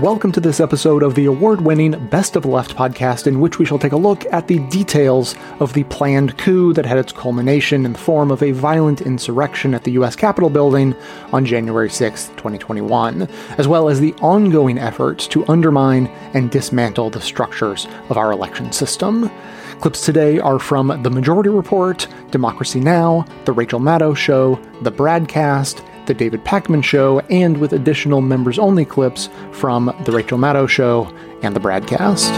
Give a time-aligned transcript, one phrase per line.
[0.00, 3.64] Welcome to this episode of the award winning Best of Left podcast, in which we
[3.64, 7.86] shall take a look at the details of the planned coup that had its culmination
[7.86, 10.16] in the form of a violent insurrection at the U.S.
[10.16, 10.96] Capitol building
[11.32, 17.20] on January 6, 2021, as well as the ongoing efforts to undermine and dismantle the
[17.20, 19.30] structures of our election system.
[19.80, 25.84] Clips today are from The Majority Report, Democracy Now!, The Rachel Maddow Show, The Bradcast,
[26.06, 31.14] The David Pakman Show, and with additional members only clips from The Rachel Maddow Show
[31.42, 32.30] and The Bradcast.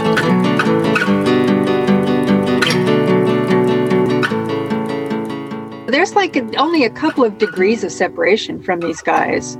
[5.87, 9.55] There's like only a couple of degrees of separation from these guys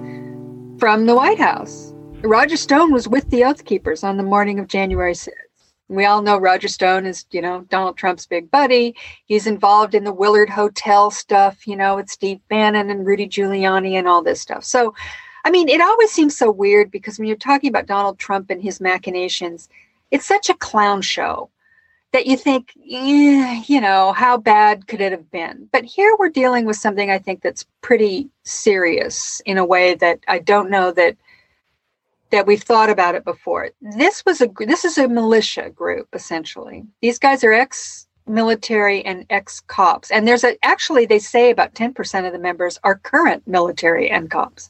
[0.80, 1.94] from the White House.
[2.21, 5.46] Roger Stone was with the Oath Keepers on the morning of January 6th.
[5.89, 8.95] We all know Roger Stone is, you know, Donald Trump's big buddy.
[9.25, 13.93] He's involved in the Willard Hotel stuff, you know, with Steve Bannon and Rudy Giuliani
[13.93, 14.65] and all this stuff.
[14.65, 14.93] So,
[15.45, 18.61] I mean, it always seems so weird because when you're talking about Donald Trump and
[18.61, 19.69] his machinations,
[20.11, 21.49] it's such a clown show
[22.11, 25.69] that you think, eh, you know, how bad could it have been?
[25.72, 30.19] But here we're dealing with something I think that's pretty serious in a way that
[30.27, 31.16] I don't know that
[32.31, 33.70] that we've thought about it before.
[33.81, 36.86] This was a this is a militia group essentially.
[37.02, 41.75] These guys are ex military and ex cops, and there's a actually they say about
[41.75, 44.69] ten percent of the members are current military and cops.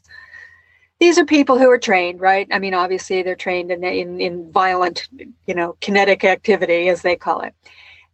[1.00, 2.48] These are people who are trained, right?
[2.50, 5.08] I mean, obviously they're trained in in, in violent,
[5.46, 7.54] you know, kinetic activity as they call it.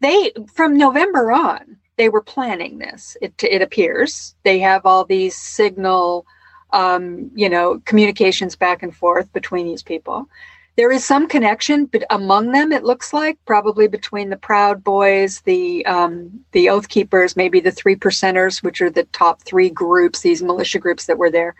[0.00, 3.16] They from November on they were planning this.
[3.20, 6.26] It it appears they have all these signal
[6.74, 10.28] um, you know, communications back and forth between these people.
[10.76, 15.40] There is some connection, but among them, it looks like probably between the Proud Boys,
[15.42, 20.20] the um, the Oath Keepers, maybe the Three Percenters, which are the top three groups,
[20.20, 21.54] these militia groups that were there.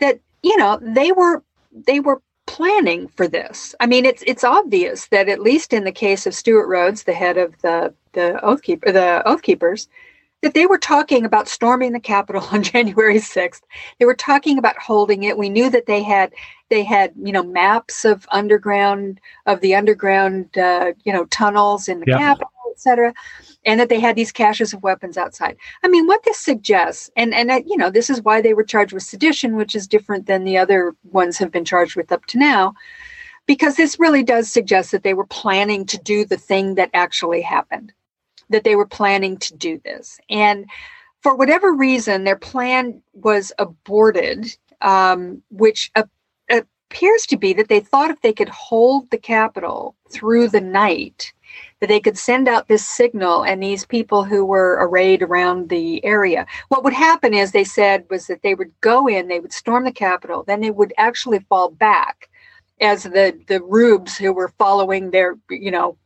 [0.00, 3.74] That you know they were they were planning for this.
[3.80, 7.14] I mean, it's it's obvious that at least in the case of Stewart Rhodes, the
[7.14, 9.88] head of the the Oath Keeper, the Oath Keepers,
[10.42, 13.62] that they were talking about storming the Capitol on January 6th.
[13.98, 15.38] They were talking about holding it.
[15.38, 16.32] We knew that they had
[16.70, 22.00] they had you know maps of underground of the underground uh, you know tunnels in
[22.00, 22.18] the yep.
[22.18, 23.14] Capitol, etc.,
[23.64, 25.56] and that they had these caches of weapons outside.
[25.82, 28.64] I mean, what this suggests, and and uh, you know, this is why they were
[28.64, 32.26] charged with sedition, which is different than the other ones have been charged with up
[32.26, 32.74] to now.
[33.46, 37.40] Because this really does suggest that they were planning to do the thing that actually
[37.40, 37.94] happened
[38.50, 40.18] that they were planning to do this.
[40.30, 40.66] And
[41.22, 46.08] for whatever reason, their plan was aborted, um, which a-
[46.90, 51.32] appears to be that they thought if they could hold the Capitol through the night,
[51.80, 56.02] that they could send out this signal and these people who were arrayed around the
[56.04, 56.46] area.
[56.68, 59.84] What would happen is they said was that they would go in, they would storm
[59.84, 62.28] the Capitol, then they would actually fall back
[62.80, 65.96] as the the rubes who were following their, you know,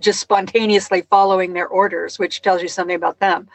[0.00, 3.48] just spontaneously following their orders, which tells you something about them.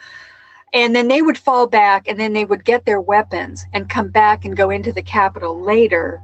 [0.73, 4.09] And then they would fall back and then they would get their weapons and come
[4.09, 6.21] back and go into the Capitol later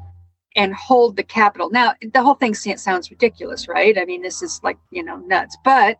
[0.55, 1.69] and hold the Capitol.
[1.69, 3.97] Now, the whole thing sounds ridiculous, right?
[3.97, 5.55] I mean, this is like, you know, nuts.
[5.63, 5.97] But,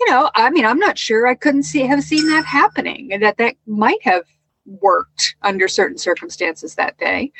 [0.00, 3.22] you know, I mean, I'm not sure I couldn't see have seen that happening and
[3.22, 4.24] that that might have
[4.66, 7.32] worked under certain circumstances that day.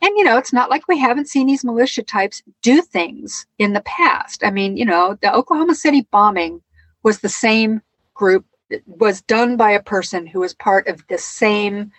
[0.00, 3.72] And, you know, it's not like we haven't seen these militia types do things in
[3.72, 4.44] the past.
[4.44, 6.62] I mean, you know, the Oklahoma City bombing
[7.02, 7.82] was the same
[8.14, 8.44] group,
[8.86, 11.90] was done by a person who was part of the same,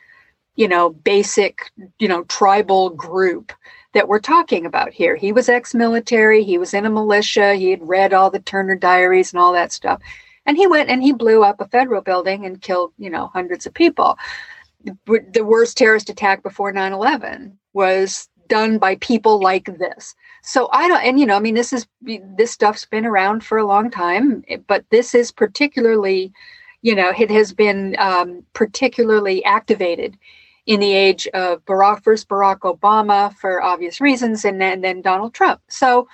[0.55, 3.51] you know, basic, you know, tribal group
[3.93, 5.15] that we're talking about here.
[5.15, 8.75] He was ex military, he was in a militia, he had read all the Turner
[8.75, 10.01] diaries and all that stuff.
[10.45, 13.65] And he went and he blew up a federal building and killed, you know, hundreds
[13.65, 14.17] of people
[14.83, 21.03] the worst terrorist attack before 9-11 was done by people like this so i don't
[21.03, 21.87] and you know i mean this is
[22.35, 26.33] this stuff's been around for a long time but this is particularly
[26.81, 30.17] you know it has been um, particularly activated
[30.65, 35.01] in the age of barack first barack obama for obvious reasons and then, and then
[35.01, 36.07] donald trump so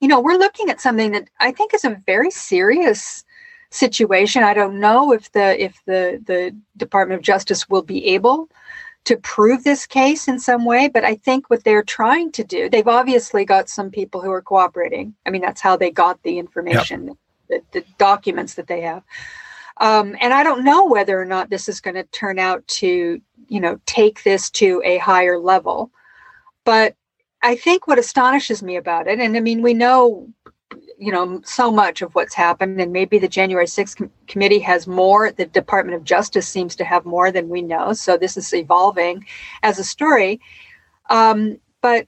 [0.00, 3.24] you know we're looking at something that i think is a very serious
[3.74, 4.44] situation.
[4.44, 8.48] I don't know if the if the the Department of Justice will be able
[9.04, 12.68] to prove this case in some way, but I think what they're trying to do,
[12.68, 15.14] they've obviously got some people who are cooperating.
[15.26, 17.08] I mean, that's how they got the information,
[17.48, 17.62] yep.
[17.72, 19.02] the, the, documents that they have.
[19.78, 23.20] Um, and I don't know whether or not this is going to turn out to,
[23.48, 25.90] you know, take this to a higher level.
[26.64, 26.94] But
[27.42, 30.28] I think what astonishes me about it, and I mean, we know
[30.98, 34.86] you know so much of what's happened and maybe the january 6th com- committee has
[34.86, 38.52] more the department of justice seems to have more than we know so this is
[38.54, 39.24] evolving
[39.62, 40.40] as a story.
[41.10, 42.06] Um, But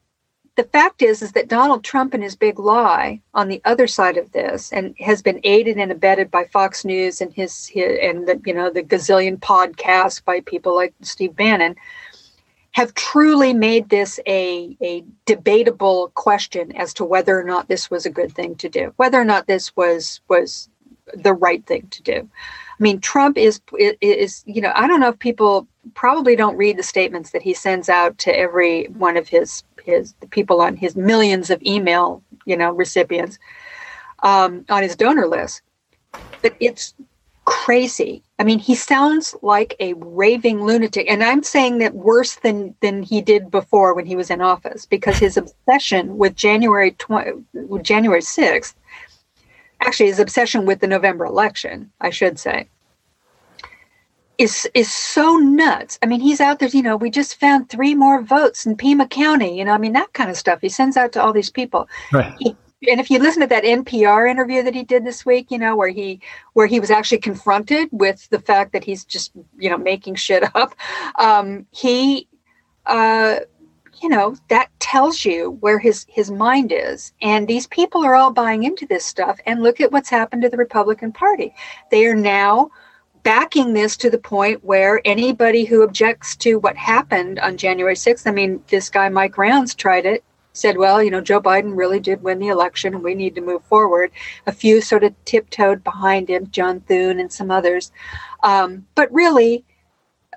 [0.56, 4.16] the fact is is that Donald Trump and his big lie on the other side
[4.16, 8.26] of this and has been aided and abetted by Fox News and his, his and
[8.26, 11.76] the you know the gazillion podcasts by people like Steve Bannon
[12.76, 18.04] have truly made this a, a debatable question as to whether or not this was
[18.04, 20.68] a good thing to do, whether or not this was was
[21.14, 22.28] the right thing to do.
[22.78, 23.62] I mean, Trump is
[24.02, 27.54] is you know I don't know if people probably don't read the statements that he
[27.54, 32.22] sends out to every one of his his the people on his millions of email
[32.44, 33.38] you know recipients
[34.22, 35.62] um, on his donor list,
[36.42, 36.92] but it's
[37.46, 38.22] crazy.
[38.38, 43.02] I mean, he sounds like a raving lunatic, and I'm saying that worse than than
[43.02, 47.44] he did before when he was in office, because his obsession with January 20,
[47.82, 48.74] January 6th,
[49.80, 52.68] actually his obsession with the November election, I should say,
[54.36, 55.98] is is so nuts.
[56.02, 56.68] I mean, he's out there.
[56.68, 59.56] You know, we just found three more votes in Pima County.
[59.58, 60.60] You know, I mean that kind of stuff.
[60.60, 61.88] He sends out to all these people.
[62.12, 62.34] Right.
[62.38, 62.56] He,
[62.88, 65.76] and if you listen to that NPR interview that he did this week, you know,
[65.76, 66.20] where he
[66.52, 70.44] where he was actually confronted with the fact that he's just you know making shit
[70.54, 70.74] up,
[71.16, 72.28] um, he,
[72.86, 73.40] uh,
[74.02, 77.12] you know, that tells you where his his mind is.
[77.22, 79.38] And these people are all buying into this stuff.
[79.46, 81.54] And look at what's happened to the Republican Party.
[81.90, 82.70] They are now
[83.22, 88.24] backing this to the point where anybody who objects to what happened on January 6th,
[88.24, 90.22] I mean, this guy Mike Rounds tried it
[90.56, 93.40] said, well, you know, Joe Biden really did win the election and we need to
[93.40, 94.10] move forward.
[94.46, 97.92] A few sort of tiptoed behind him, John Thune and some others.
[98.42, 99.64] Um, but really,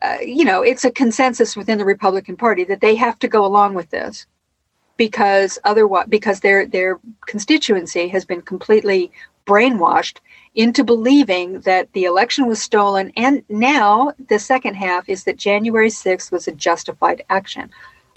[0.02, 3.46] uh, you know, it's a consensus within the Republican Party that they have to go
[3.46, 4.26] along with this
[4.98, 9.12] because otherwise, because their their constituency has been completely
[9.46, 10.18] brainwashed
[10.56, 15.90] into believing that the election was stolen, and now the second half is that January
[15.90, 17.70] 6th was a justified action.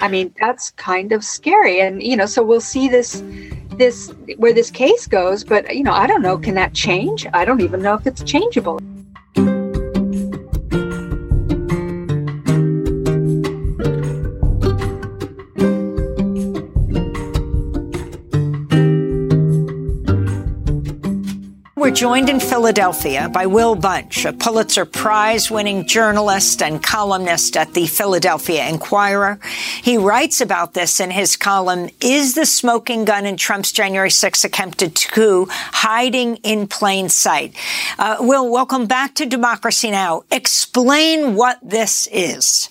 [0.02, 1.80] I mean, that's kind of scary.
[1.80, 3.22] And, you know, so we'll see this,
[3.76, 5.44] this, where this case goes.
[5.44, 6.36] But, you know, I don't know.
[6.36, 7.24] Can that change?
[7.32, 8.80] I don't even know if it's changeable.
[21.94, 27.86] Joined in Philadelphia by Will Bunch, a Pulitzer Prize winning journalist and columnist at the
[27.86, 29.38] Philadelphia Inquirer.
[29.82, 34.44] He writes about this in his column, Is the Smoking Gun in Trump's January 6th
[34.44, 37.54] attempted coup hiding in plain sight?
[37.98, 40.22] Uh, Will, welcome back to Democracy Now!
[40.30, 42.70] Explain what this is.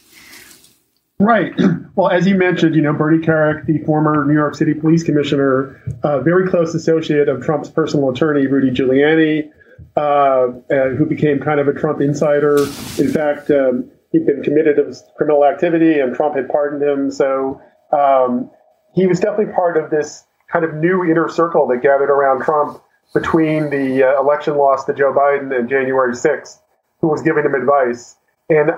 [1.22, 1.54] Right.
[1.94, 5.84] Well, as you mentioned, you know, Bernie Kerik, the former New York City police commissioner,
[6.04, 9.52] uh, very close associate of Trump's personal attorney, Rudy Giuliani,
[9.98, 10.48] uh,
[10.96, 12.60] who became kind of a Trump insider.
[12.98, 17.12] In fact, um, he'd been committed of criminal activity and Trump had pardoned him.
[17.12, 18.50] So um,
[18.96, 22.82] he was definitely part of this kind of new inner circle that gathered around Trump
[23.14, 26.60] between the uh, election loss to Joe Biden and January 6th,
[27.02, 28.16] who was giving him advice.
[28.50, 28.72] And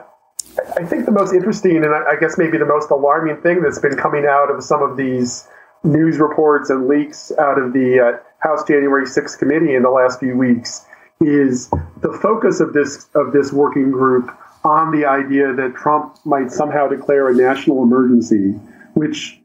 [0.78, 3.96] I think the most interesting and I guess maybe the most alarming thing that's been
[3.96, 5.48] coming out of some of these
[5.84, 10.20] news reports and leaks out of the uh, House January 6th committee in the last
[10.20, 10.86] few weeks
[11.22, 11.70] is
[12.02, 14.30] the focus of this of this working group
[14.64, 18.52] on the idea that Trump might somehow declare a national emergency,
[18.94, 19.40] which,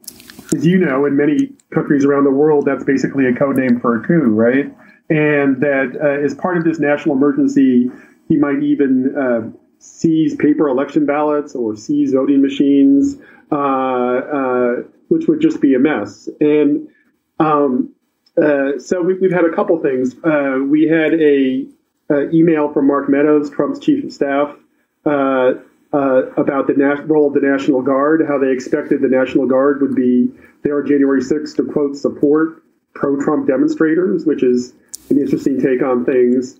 [0.53, 3.97] as you know, in many countries around the world, that's basically a code name for
[3.97, 4.73] a coup, right?
[5.09, 7.91] And that uh, as part of this national emergency,
[8.29, 13.17] he might even uh, seize paper election ballots or seize voting machines,
[13.51, 14.75] uh, uh,
[15.07, 16.29] which would just be a mess.
[16.39, 16.89] And
[17.39, 17.93] um,
[18.37, 20.15] uh, so we, have had a couple things.
[20.23, 21.65] Uh, we had a,
[22.09, 24.55] a, email from Mark Meadows, Trump's chief of staff,
[25.05, 25.53] uh,
[25.91, 29.95] uh, about the role of the National Guard, how they expected the National Guard would
[29.95, 30.29] be
[30.63, 32.61] there on January 6th to quote support
[32.93, 34.73] pro-Trump demonstrators, which is
[35.09, 36.59] an interesting take on things.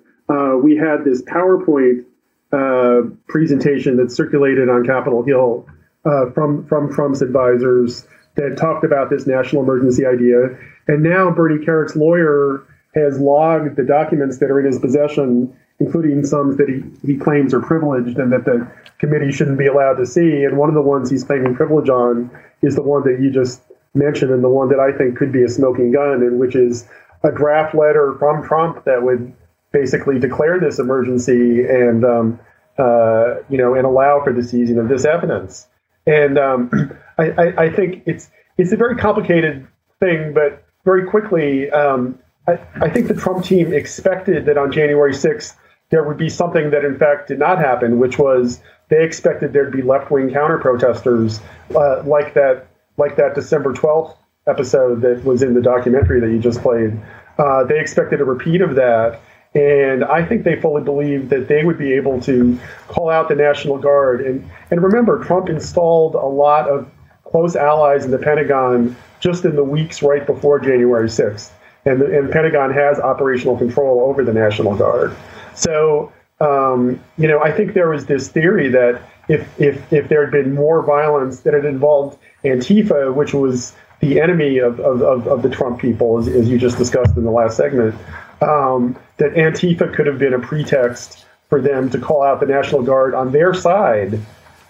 [0.63, 2.05] we had this PowerPoint
[2.51, 5.67] uh, presentation that circulated on Capitol Hill
[6.05, 10.57] uh, from from Trump's advisors that talked about this national emergency idea.
[10.87, 12.65] And now Bernie Kerik's lawyer
[12.95, 17.53] has logged the documents that are in his possession, including some that he, he claims
[17.53, 20.43] are privileged and that the committee shouldn't be allowed to see.
[20.43, 23.61] And one of the ones he's claiming privilege on is the one that you just
[23.93, 26.87] mentioned and the one that I think could be a smoking gun, and which is
[27.23, 29.33] a draft letter from Trump that would
[29.71, 32.39] basically declare this emergency and um,
[32.77, 35.67] uh, you know and allow for the seizing of this evidence.
[36.05, 39.67] And um, I, I, I, think it's it's a very complicated
[39.99, 45.13] thing, but very quickly, um, I, I think the Trump team expected that on January
[45.13, 45.55] 6th
[45.89, 49.73] there would be something that in fact did not happen, which was they expected there'd
[49.73, 51.39] be left wing counter protesters
[51.75, 54.15] uh, like that like that December 12th
[54.47, 56.99] episode that was in the documentary that you just played.
[57.37, 59.21] Uh, they expected a repeat of that.
[59.55, 63.35] And I think they fully believed that they would be able to call out the
[63.35, 64.21] National Guard.
[64.21, 66.89] And, and remember, Trump installed a lot of
[67.23, 71.51] close allies in the Pentagon just in the weeks right before January 6th.
[71.85, 75.15] And the, and the Pentagon has operational control over the National Guard.
[75.55, 80.23] So, um, you know, I think there was this theory that if, if, if there
[80.23, 85.27] had been more violence that had involved Antifa, which was the enemy of, of, of,
[85.27, 87.95] of the Trump people, as, as, you just discussed in the last segment,
[88.41, 92.81] um, that Antifa could have been a pretext for them to call out the National
[92.81, 94.19] Guard on their side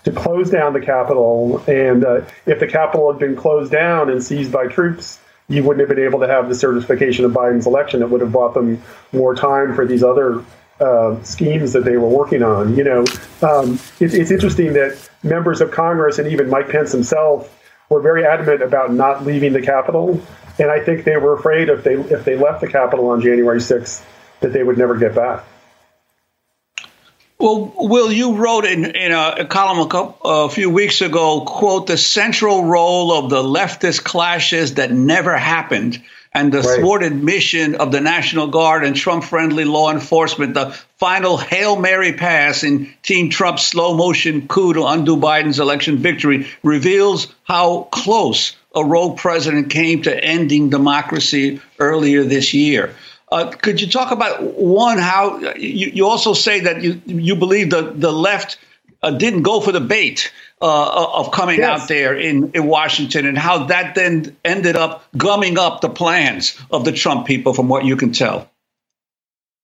[0.05, 1.63] to close down the Capitol.
[1.67, 5.87] And uh, if the Capitol had been closed down and seized by troops, you wouldn't
[5.87, 8.01] have been able to have the certification of Biden's election.
[8.01, 10.43] It would have bought them more time for these other
[10.79, 12.75] uh, schemes that they were working on.
[12.75, 13.05] You know,
[13.41, 17.55] um, it, it's interesting that members of Congress and even Mike Pence himself
[17.89, 20.21] were very adamant about not leaving the Capitol,
[20.59, 23.59] and I think they were afraid if they if they left the Capitol on January
[23.59, 24.03] 6th
[24.41, 25.43] that they would never get back.
[27.39, 31.45] Well, Will, you wrote in, in a, a column a, couple, a, few weeks ago,
[31.45, 36.81] quote, the central role of the leftist clashes that never happened and the right.
[36.81, 42.11] thwarted mission of the National Guard and Trump friendly law enforcement, the final Hail Mary
[42.11, 48.55] pass in Team Trump's slow motion coup to undo Biden's election victory reveals how close
[48.75, 52.95] rogue president came to ending democracy earlier this year.
[53.31, 57.69] Uh, could you talk about one how you, you also say that you you believe
[57.69, 58.57] the the left
[59.03, 61.81] uh, didn't go for the bait uh, of coming yes.
[61.81, 66.59] out there in, in Washington and how that then ended up gumming up the plans
[66.71, 68.49] of the Trump people, from what you can tell.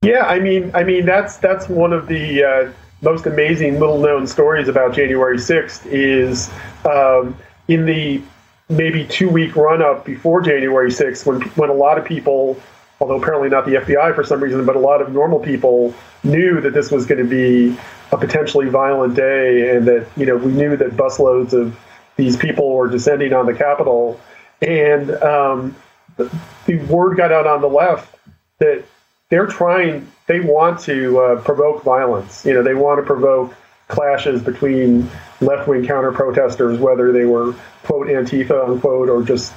[0.01, 2.71] Yeah, I mean, I mean that's that's one of the uh,
[3.01, 6.49] most amazing little known stories about January sixth is
[6.85, 7.35] um,
[7.67, 8.21] in the
[8.69, 12.59] maybe two week run up before January sixth when when a lot of people
[12.99, 15.93] although apparently not the FBI for some reason, but a lot of normal people
[16.23, 17.77] knew that this was going to be
[18.11, 21.77] a potentially violent day, and that you know we knew that busloads of
[22.15, 24.19] these people were descending on the Capitol,
[24.61, 25.75] and um,
[26.17, 26.33] the,
[26.65, 28.15] the, word got out on the left
[28.59, 28.83] that
[29.29, 32.45] they're trying, they want to uh, provoke violence.
[32.45, 33.53] You know, they want to provoke
[33.87, 35.09] clashes between
[35.41, 39.53] left-wing counter protesters, whether they were quote Antifa unquote or just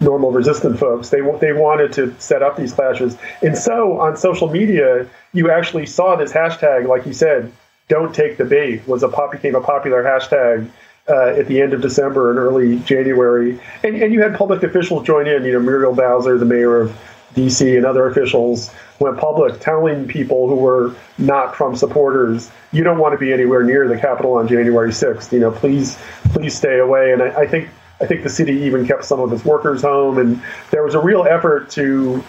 [0.00, 1.10] normal resistant folks.
[1.10, 5.86] They they wanted to set up these clashes, and so on social media, you actually
[5.86, 7.52] saw this hashtag, like you said,
[7.88, 10.68] "Don't take the bait," was a pop became a popular hashtag.
[11.10, 15.06] Uh, at the end of December and early January, and, and you had public officials
[15.06, 15.42] join in.
[15.42, 16.94] You know, Muriel Bowser, the mayor of
[17.34, 22.98] DC, and other officials went public telling people who were not Trump supporters, "You don't
[22.98, 25.32] want to be anywhere near the Capitol on January 6th.
[25.32, 25.98] You know, please,
[26.32, 27.68] please stay away." And I, I think
[28.00, 30.40] I think the city even kept some of its workers home, and
[30.70, 32.22] there was a real effort to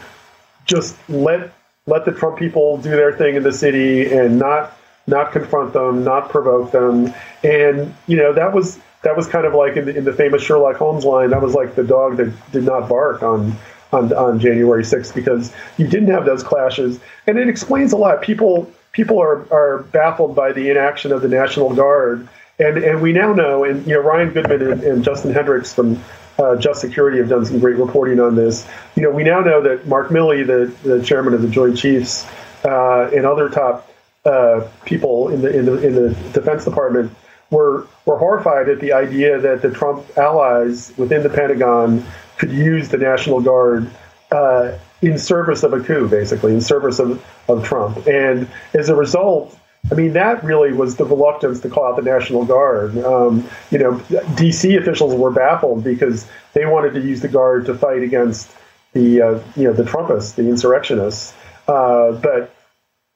[0.65, 1.51] just let
[1.87, 4.73] let the Trump people do their thing in the city and not
[5.07, 9.53] not confront them, not provoke them, and you know that was that was kind of
[9.53, 11.29] like in the, in the famous Sherlock Holmes line.
[11.29, 13.55] That was like the dog that did not bark on
[13.91, 18.21] on, on January 6th because you didn't have those clashes, and it explains a lot.
[18.21, 22.27] People people are are baffled by the inaction of the National Guard
[22.59, 26.01] and and we now know, and you know, Ryan Goodman and, and Justin Hendrix from
[26.37, 28.67] uh, Just Security have done some great reporting on this.
[28.95, 32.27] You know, we now know that Mark Milley, the, the chairman of the Joint Chiefs,
[32.65, 33.89] uh, and other top
[34.25, 37.11] uh, people in the in the in the Defense Department
[37.49, 42.05] were were horrified at the idea that the Trump allies within the Pentagon
[42.39, 43.89] could use the National Guard
[44.31, 48.07] uh, in service of a coup, basically in service of, of Trump.
[48.07, 49.55] And as a result,
[49.91, 52.97] I mean, that really was the reluctance to call out the National Guard.
[52.97, 54.01] Um, you know,
[54.35, 54.75] D.C.
[54.75, 58.51] officials were baffled because they wanted to use the Guard to fight against
[58.93, 61.33] the, uh, you know, the Trumpists, the insurrectionists.
[61.67, 62.53] Uh, but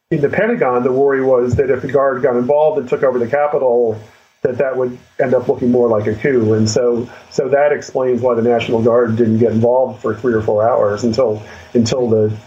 [0.09, 3.19] in the Pentagon, the worry was that if the Guard got involved and took over
[3.19, 3.99] the Capitol,
[4.43, 6.53] that that would end up looking more like a coup.
[6.53, 10.41] And so, so that explains why the National Guard didn't get involved for three or
[10.41, 11.41] four hours until
[11.73, 12.37] until the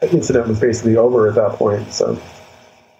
[0.00, 1.92] incident was basically over at that point.
[1.92, 2.20] So.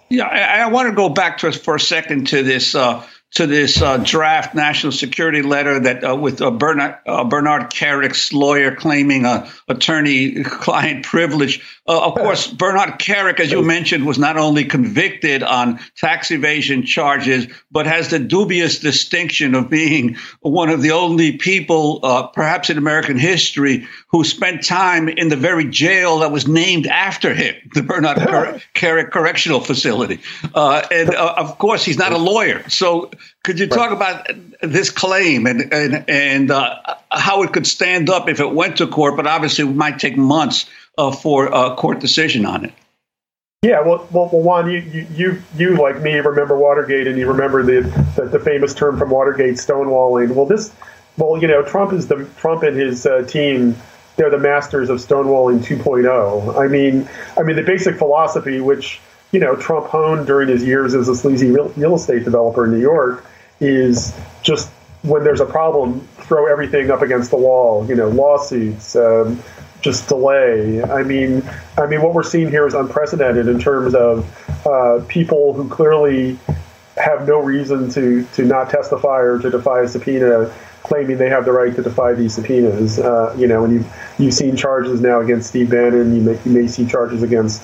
[0.09, 3.45] Yeah, I, I want to go back to for a second to this uh, to
[3.45, 8.73] this uh, draft national security letter that uh, with uh, Bernard uh, Bernard Kerik's lawyer
[8.73, 11.61] claiming uh, attorney-client privilege.
[11.87, 16.83] Uh, of course, Bernard Kerik, as you mentioned, was not only convicted on tax evasion
[16.83, 21.99] charges, but has the dubious distinction of being one of the only people,
[22.33, 27.33] perhaps in American history, who spent time in the very jail that was named after
[27.33, 28.17] him, the Bernard
[28.73, 30.19] Kerik Correctional Facility.
[30.53, 33.11] and of course, he's not a lawyer, so
[33.43, 34.27] Could you talk about
[34.61, 38.87] this claim and and, and uh, how it could stand up if it went to
[38.87, 39.15] court?
[39.15, 42.73] But obviously, it might take months uh, for a court decision on it.
[43.63, 47.27] Yeah, well, well, well Juan, you, you, you, you, like me, remember Watergate, and you
[47.27, 47.81] remember the,
[48.15, 50.35] the, the famous term from Watergate, stonewalling.
[50.35, 50.71] Well, this,
[51.17, 53.75] well, you know, Trump is the Trump and his uh, team.
[54.15, 56.55] They're the masters of stonewalling 2.0.
[56.55, 58.99] I mean, I mean, the basic philosophy, which
[59.31, 62.79] you know Trump honed during his years as a sleazy real, estate developer in New
[62.79, 63.25] York,
[63.59, 64.69] is just
[65.03, 67.87] when there's a problem, throw everything up against the wall.
[67.87, 68.95] You know, lawsuits.
[68.95, 69.41] Um,
[69.81, 70.81] just delay.
[70.83, 74.25] I mean, I mean, what we're seeing here is unprecedented in terms of
[74.65, 76.39] uh, people who clearly
[76.97, 80.53] have no reason to to not testify or to defy a subpoena,
[80.83, 82.99] claiming they have the right to defy these subpoenas.
[82.99, 86.15] Uh, you know, and you've you've seen charges now against Steve Bannon.
[86.15, 87.63] You may you may see charges against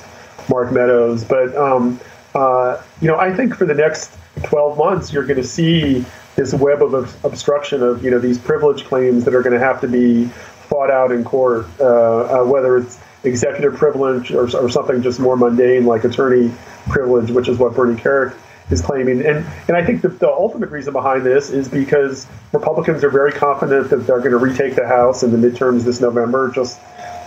[0.49, 1.99] Mark Meadows, but um,
[2.33, 4.11] uh, you know, I think for the next
[4.43, 8.85] 12 months, you're going to see this web of obstruction of you know these privilege
[8.85, 10.25] claims that are going to have to be
[10.67, 15.37] fought out in court, uh, uh, whether it's executive privilege or, or, something just more
[15.37, 16.51] mundane like attorney
[16.89, 18.35] privilege, which is what Bernie Kerik
[18.69, 19.25] is claiming.
[19.25, 23.31] And and I think the, the ultimate reason behind this is because Republicans are very
[23.31, 26.79] confident that they're going to retake the House in the midterms this November, just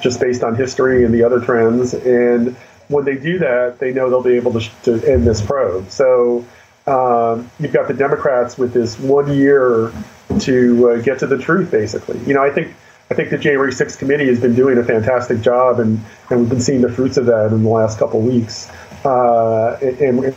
[0.02, 1.94] just based on history and the other trends.
[1.94, 2.56] And
[2.88, 5.90] when they do that, they know they'll be able to, to end this probe.
[5.90, 6.44] So
[6.86, 9.92] um, you've got the Democrats with this one year
[10.40, 12.18] to uh, get to the truth, basically.
[12.20, 12.74] You know, I think
[13.10, 16.48] I think the January 6th committee has been doing a fantastic job, and, and we've
[16.48, 18.68] been seeing the fruits of that in the last couple of weeks.
[19.04, 20.36] Uh, and, it's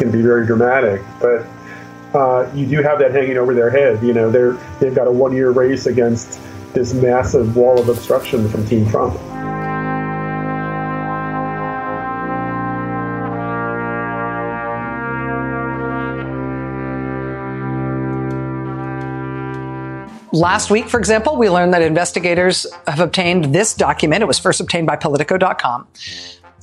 [0.00, 1.46] going to be very dramatic, but
[2.14, 4.02] uh, you do have that hanging over their head.
[4.02, 6.40] You know, they're they've got a one-year race against
[6.74, 9.18] this massive wall of obstruction from Team Trump.
[20.36, 24.22] Last week, for example, we learned that investigators have obtained this document.
[24.22, 25.86] It was first obtained by Politico.com.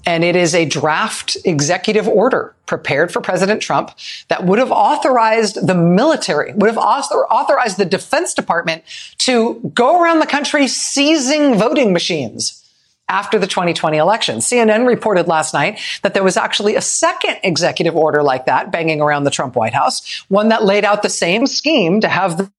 [0.05, 3.89] And it is a draft executive order prepared for President Trump
[4.27, 8.83] that would have authorized the military, would have author- authorized the Defense Department
[9.19, 12.63] to go around the country seizing voting machines
[13.09, 14.37] after the 2020 election.
[14.37, 19.01] CNN reported last night that there was actually a second executive order like that banging
[19.01, 22.51] around the Trump White House, one that laid out the same scheme to have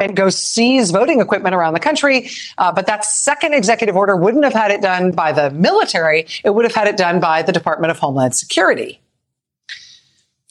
[0.00, 2.30] and go seize voting equipment around the country.
[2.58, 6.26] Uh, but that second executive order wouldn't have had it done by the military.
[6.44, 9.00] It would have had it done by the Department of Homeland Security.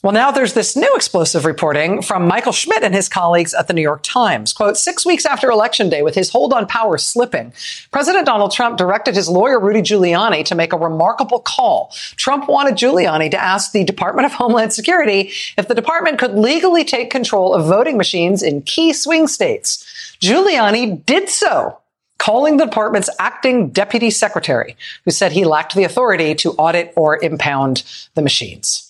[0.04, 3.72] Well, now there's this new explosive reporting from Michael Schmidt and his colleagues at the
[3.72, 4.52] New York Times.
[4.52, 7.52] Quote, six weeks after election day, with his hold on power slipping,
[7.90, 11.90] President Donald Trump directed his lawyer, Rudy Giuliani, to make a remarkable call.
[12.14, 16.84] Trump wanted Giuliani to ask the Department of Homeland Security if the department could legally
[16.84, 20.16] take control of voting machines in key swing states.
[20.22, 21.76] Giuliani did so
[22.18, 27.20] calling the department's acting deputy secretary, who said he lacked the authority to audit or
[27.20, 27.82] impound
[28.14, 28.87] the machines.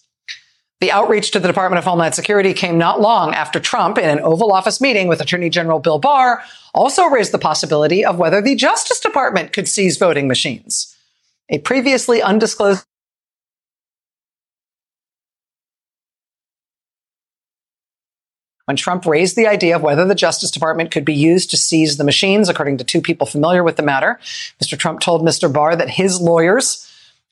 [0.81, 4.21] The outreach to the Department of Homeland Security came not long after Trump, in an
[4.21, 8.55] Oval Office meeting with Attorney General Bill Barr, also raised the possibility of whether the
[8.55, 10.97] Justice Department could seize voting machines.
[11.49, 12.85] A previously undisclosed
[18.67, 21.97] when Trump raised the idea of whether the Justice Department could be used to seize
[21.97, 24.21] the machines, according to two people familiar with the matter.
[24.63, 24.79] Mr.
[24.79, 25.53] Trump told Mr.
[25.53, 26.88] Barr that his lawyers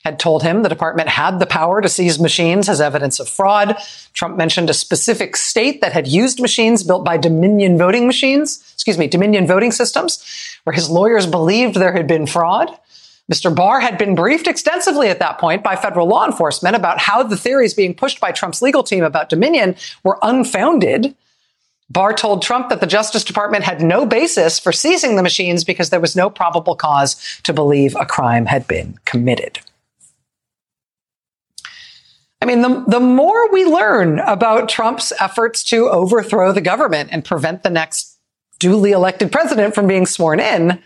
[0.06, 3.76] had told him the department had the power to seize machines as evidence of fraud.
[4.12, 8.98] Trump mentioned a specific state that had used machines built by Dominion voting machines, excuse
[8.98, 10.22] me, Dominion voting systems,
[10.62, 12.70] where his lawyers believed there had been fraud.
[13.32, 13.52] Mr.
[13.52, 17.36] Barr had been briefed extensively at that point by federal law enforcement about how the
[17.36, 21.16] theories being pushed by Trump's legal team about Dominion were unfounded.
[21.90, 25.90] Barr told Trump that the Justice Department had no basis for seizing the machines because
[25.90, 29.58] there was no probable cause to believe a crime had been committed.
[32.40, 37.24] I mean, the, the more we learn about Trump's efforts to overthrow the government and
[37.24, 38.18] prevent the next
[38.58, 40.82] duly elected president from being sworn in,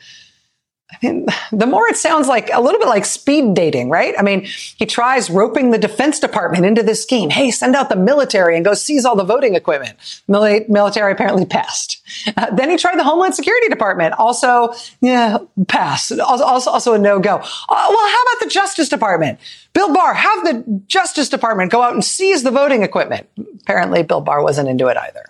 [0.92, 4.14] I mean, the more it sounds like a little bit like speed dating, right?
[4.18, 7.31] I mean, he tries roping the Defense Department into this scheme.
[7.31, 9.96] Hey, send out the military and go seize all the voting equipment.
[10.29, 12.00] Mil- military apparently passed.
[12.37, 14.14] Uh, then he tried the Homeland Security Department.
[14.18, 16.11] Also, yeah, pass.
[16.11, 17.37] Also, also, also a no go.
[17.37, 19.38] Uh, well, how about the Justice Department?
[19.72, 23.29] Bill Barr, have the Justice Department go out and seize the voting equipment.
[23.62, 25.24] Apparently, Bill Barr wasn't into it either.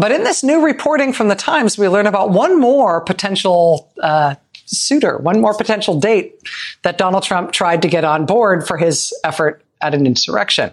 [0.00, 4.36] But in this new reporting from the Times, we learn about one more potential uh,
[4.64, 6.48] suitor, one more potential date
[6.82, 10.70] that Donald Trump tried to get on board for his effort at an insurrection.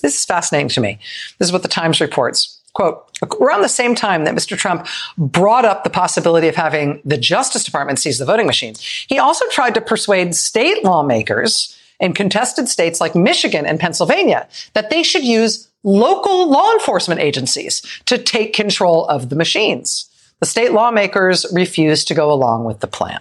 [0.00, 0.98] This is fascinating to me.
[1.38, 2.58] This is what the Times reports.
[2.72, 4.56] Quote, around the same time that Mr.
[4.56, 4.86] Trump
[5.18, 9.46] brought up the possibility of having the Justice Department seize the voting machines, he also
[9.48, 15.24] tried to persuade state lawmakers in contested states like Michigan and Pennsylvania that they should
[15.24, 20.10] use local law enforcement agencies to take control of the machines.
[20.40, 23.20] The state lawmakers refused to go along with the plan.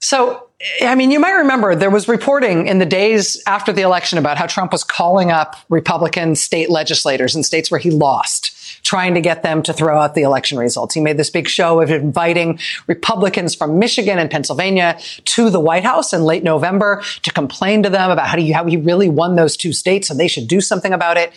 [0.00, 0.48] So
[0.82, 4.38] I mean, you might remember there was reporting in the days after the election about
[4.38, 8.52] how Trump was calling up Republican state legislators in states where he lost,
[8.88, 10.94] trying to get them to throw out the election results.
[10.94, 15.84] He made this big show of inviting Republicans from Michigan and Pennsylvania to the White
[15.84, 19.58] House in late November to complain to them about how, how he really won those
[19.58, 21.34] two states and they should do something about it.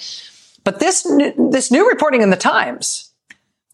[0.63, 1.03] But this,
[1.37, 3.11] this new reporting in the Times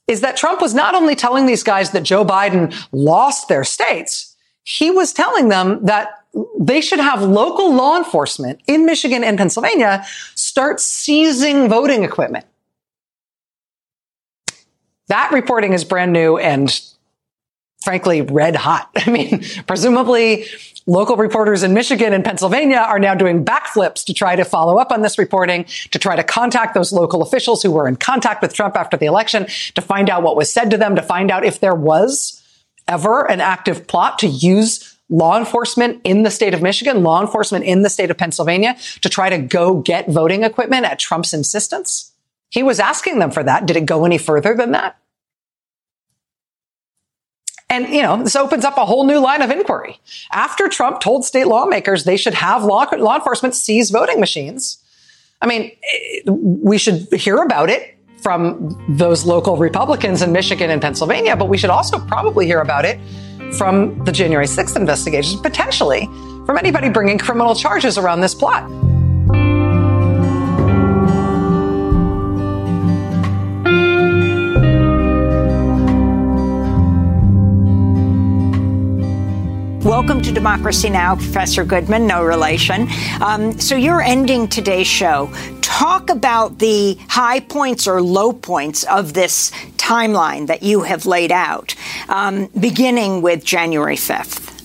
[0.08, 4.36] is that Trump was not only telling these guys that Joe Biden lost their states,
[4.64, 6.24] he was telling them that
[6.60, 12.48] they should have local law enforcement in Michigan and Pennsylvania start seizing voting equipment.
[15.08, 16.80] That reporting is brand new and
[17.82, 18.90] frankly red hot.
[18.96, 20.46] I mean, presumably
[20.86, 24.92] local reporters in Michigan and Pennsylvania are now doing backflips to try to follow up
[24.92, 28.54] on this reporting, to try to contact those local officials who were in contact with
[28.54, 31.46] Trump after the election, to find out what was said to them, to find out
[31.46, 32.42] if there was
[32.88, 37.66] ever an active plot to use law enforcement in the state of Michigan, law enforcement
[37.66, 42.07] in the state of Pennsylvania to try to go get voting equipment at Trump's insistence?
[42.50, 43.66] He was asking them for that.
[43.66, 44.98] Did it go any further than that?
[47.70, 50.00] And, you know, this opens up a whole new line of inquiry.
[50.32, 54.82] After Trump told state lawmakers they should have law, law enforcement seize voting machines,
[55.42, 55.72] I mean,
[56.26, 61.58] we should hear about it from those local Republicans in Michigan and Pennsylvania, but we
[61.58, 63.00] should also probably hear about it
[63.58, 66.06] from the January 6th investigations, potentially
[66.46, 68.70] from anybody bringing criminal charges around this plot.
[79.88, 82.90] Welcome to Democracy Now!, Professor Goodman, no relation.
[83.22, 85.32] Um, so you're ending today's show.
[85.62, 91.32] Talk about the high points or low points of this timeline that you have laid
[91.32, 91.74] out,
[92.10, 94.62] um, beginning with January 5th.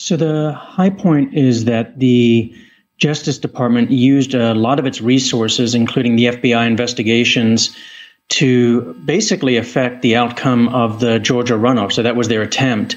[0.00, 2.52] So the high point is that the
[2.98, 7.76] Justice Department used a lot of its resources, including the FBI investigations,
[8.30, 11.92] to basically affect the outcome of the Georgia runoff.
[11.92, 12.96] So that was their attempt.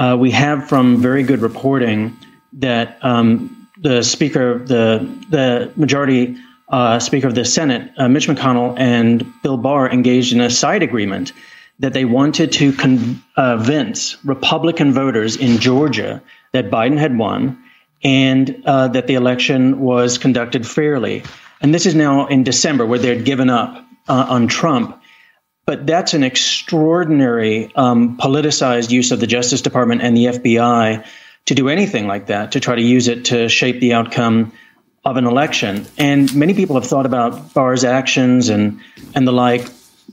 [0.00, 2.16] Uh, we have from very good reporting
[2.54, 6.36] that um, the Speaker, the the majority
[6.70, 10.82] uh, Speaker of the Senate, uh, Mitch McConnell, and Bill Barr engaged in a side
[10.82, 11.34] agreement
[11.80, 17.62] that they wanted to convince Republican voters in Georgia that Biden had won
[18.02, 21.22] and uh, that the election was conducted fairly.
[21.60, 24.99] And this is now in December, where they'd given up uh, on Trump.
[25.70, 31.06] But that's an extraordinary um, politicized use of the Justice Department and the FBI
[31.46, 34.52] to do anything like that, to try to use it to shape the outcome
[35.04, 35.86] of an election.
[35.96, 38.80] And many people have thought about Barr's actions and,
[39.14, 39.64] and the like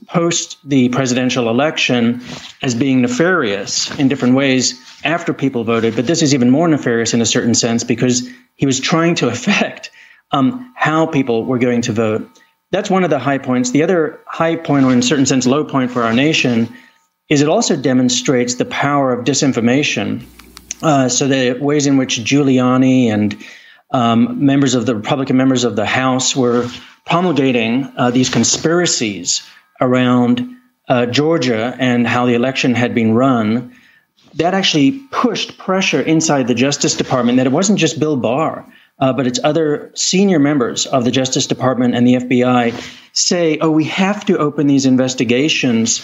[0.05, 2.21] post the presidential election
[2.61, 5.95] as being nefarious in different ways after people voted.
[5.95, 9.27] But this is even more nefarious in a certain sense because he was trying to
[9.35, 9.89] affect
[10.29, 12.29] um, how people were going to vote
[12.71, 13.71] that's one of the high points.
[13.71, 16.73] The other high point, or in a certain sense, low point for our nation,
[17.29, 20.23] is it also demonstrates the power of disinformation.
[20.81, 23.37] Uh, so the ways in which Giuliani and
[23.91, 26.67] um, members of the Republican members of the House were
[27.05, 29.47] promulgating uh, these conspiracies
[29.79, 30.55] around
[30.89, 33.73] uh, Georgia and how the election had been run,
[34.35, 38.65] that actually pushed pressure inside the Justice Department that it wasn't just Bill Barr
[38.99, 42.73] uh, but it's other senior members of the Justice Department and the FBI
[43.13, 46.01] say, oh, we have to open these investigations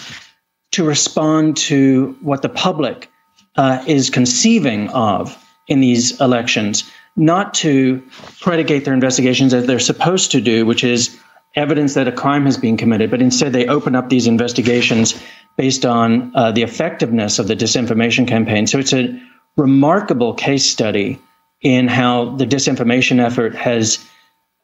[0.71, 3.09] to respond to what the public
[3.55, 6.83] uh, is conceiving of in these elections,
[7.15, 8.03] not to
[8.41, 11.17] predicate their investigations as they're supposed to do, which is
[11.55, 15.19] evidence that a crime has been committed, but instead they open up these investigations
[15.55, 18.65] based on uh, the effectiveness of the disinformation campaign.
[18.65, 19.19] So it's a
[19.55, 21.19] remarkable case study
[21.63, 24.05] in how the disinformation effort has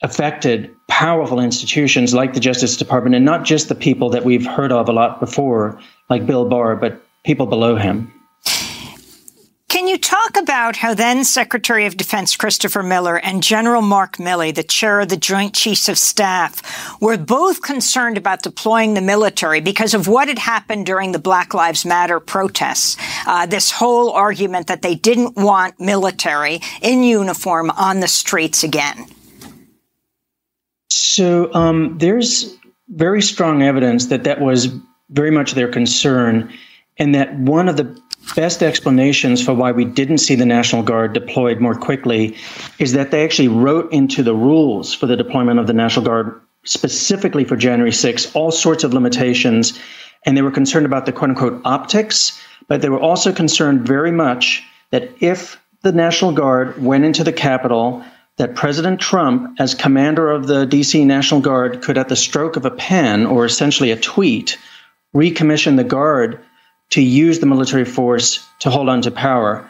[0.02, 4.72] affected powerful institutions like the Justice Department, and not just the people that we've heard
[4.72, 8.14] of a lot before, like Bill Barr, but people below him.
[9.70, 14.54] Can you talk about how then Secretary of Defense Christopher Miller and General Mark Milley,
[14.54, 19.62] the chair of the Joint Chiefs of Staff, were both concerned about deploying the military
[19.62, 22.98] because of what had happened during the Black Lives Matter protests?
[23.28, 29.06] Uh, this whole argument that they didn't want military in uniform on the streets again.
[30.90, 32.58] So um, there's
[32.90, 34.70] very strong evidence that that was
[35.12, 36.52] very much their concern,
[36.98, 38.02] and that one of the
[38.34, 42.36] best explanations for why we didn't see the National Guard deployed more quickly
[42.78, 46.40] is that they actually wrote into the rules for the deployment of the National Guard
[46.66, 49.80] specifically for January 6 all sorts of limitations.
[50.26, 54.12] And they were concerned about the quote unquote optics, but they were also concerned very
[54.12, 58.04] much that if the National Guard went into the Capitol,
[58.38, 62.66] that President Trump, as commander of the DC National Guard, could, at the stroke of
[62.66, 64.58] a pen or essentially a tweet,
[65.16, 66.40] recommission the Guard
[66.92, 69.70] to use the military force to hold on to power.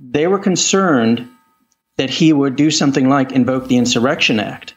[0.00, 1.28] They were concerned
[1.96, 4.74] that he would do something like invoke the Insurrection Act.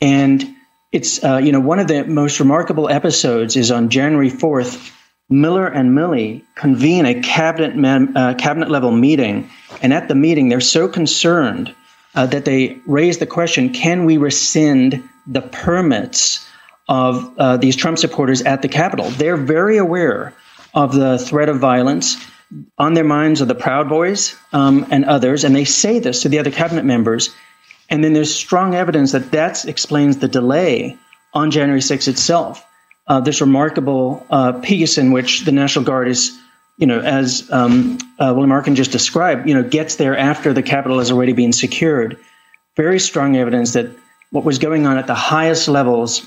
[0.00, 0.54] And
[0.92, 4.92] it's, uh, you know, one of the most remarkable episodes is on January 4th.
[5.28, 9.48] Miller and Milley convene a cabinet mem- uh, cabinet level meeting,
[9.80, 11.72] and at the meeting, they're so concerned
[12.16, 16.44] uh, that they raise the question: Can we rescind the permits
[16.88, 19.08] of uh, these Trump supporters at the Capitol?
[19.10, 20.34] They're very aware
[20.74, 22.16] of the threat of violence.
[22.78, 26.28] On their minds are the Proud Boys um, and others, and they say this to
[26.28, 27.30] the other cabinet members.
[27.88, 30.96] And then there's strong evidence that that explains the delay
[31.32, 32.64] on January 6 itself.
[33.06, 36.38] Uh, this remarkable uh, piece in which the National Guard is,
[36.76, 40.62] you know, as um, uh, William Arkin just described, you know, gets there after the
[40.62, 42.18] Capitol has already been secured.
[42.76, 43.90] Very strong evidence that
[44.30, 46.24] what was going on at the highest levels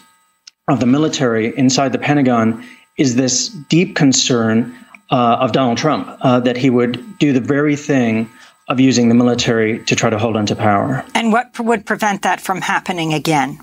[0.67, 2.65] of the military inside the Pentagon
[2.97, 4.75] is this deep concern
[5.12, 8.29] uh, of Donald Trump uh, that he would do the very thing
[8.67, 11.06] of using the military to try to hold onto power.
[11.13, 13.60] And what would prevent that from happening again?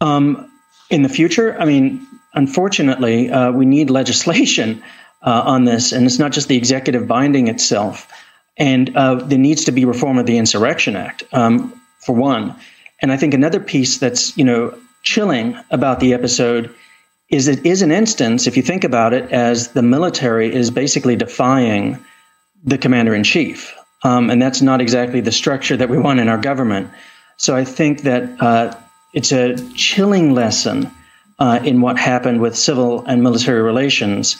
[0.00, 0.50] Um,
[0.90, 4.82] in the future, I mean, unfortunately, uh, we need legislation
[5.22, 8.12] uh, on this, and it's not just the executive binding itself.
[8.58, 12.54] And uh, there needs to be reform of the Insurrection Act, um, for one.
[13.02, 16.74] And I think another piece that's you know chilling about the episode
[17.28, 21.16] is it is an instance, if you think about it, as the military is basically
[21.16, 22.04] defying
[22.64, 23.74] the commander in chief.
[24.02, 26.90] Um, and that's not exactly the structure that we want in our government.
[27.36, 28.74] So I think that uh,
[29.12, 30.90] it's a chilling lesson
[31.38, 34.36] uh, in what happened with civil and military relations.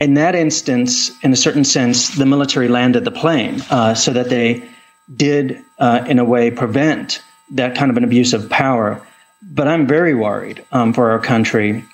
[0.00, 4.30] In that instance, in a certain sense, the military landed the plane uh, so that
[4.30, 4.68] they
[5.14, 9.06] did, uh, in a way, prevent that kind of an abuse of power
[9.42, 11.84] but I'm very worried um, for our country,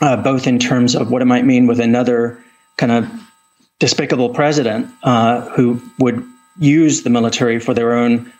[0.00, 2.42] uh, both in terms of what it might mean with another
[2.76, 3.10] kind of
[3.78, 6.24] despicable president uh, who would
[6.58, 8.32] use the military for their own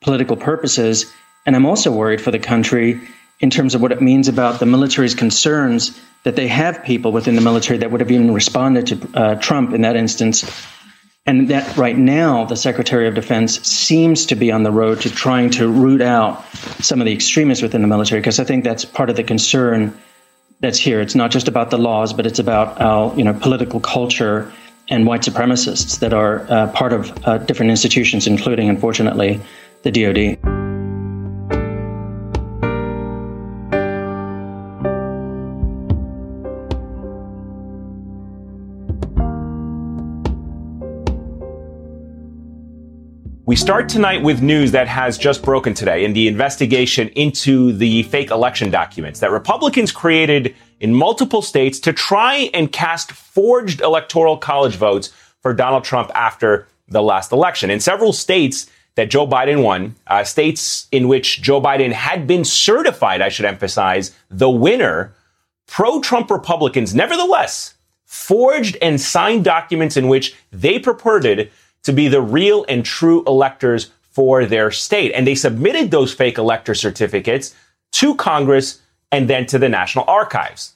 [0.00, 1.12] political purposes.
[1.46, 3.00] And I'm also worried for the country
[3.40, 7.34] in terms of what it means about the military's concerns that they have people within
[7.34, 10.44] the military that would have even responded to uh, Trump in that instance
[11.24, 15.10] and that right now, the Secretary of Defense seems to be on the road to
[15.10, 16.44] trying to root out
[16.80, 19.96] some of the extremists within the military, because I think that's part of the concern
[20.58, 21.00] that's here.
[21.00, 24.52] It's not just about the laws, but it's about our you know political culture
[24.88, 29.40] and white supremacists that are uh, part of uh, different institutions, including, unfortunately,
[29.82, 30.38] the DoD.
[43.52, 48.04] We start tonight with news that has just broken today in the investigation into the
[48.04, 54.38] fake election documents that Republicans created in multiple states to try and cast forged electoral
[54.38, 55.12] college votes
[55.42, 57.68] for Donald Trump after the last election.
[57.68, 62.46] In several states that Joe Biden won, uh, states in which Joe Biden had been
[62.46, 65.12] certified, I should emphasize, the winner,
[65.66, 67.74] pro Trump Republicans nevertheless
[68.06, 71.50] forged and signed documents in which they purported
[71.84, 75.12] to be the real and true electors for their state.
[75.12, 77.54] And they submitted those fake elector certificates
[77.92, 80.74] to Congress and then to the National Archives.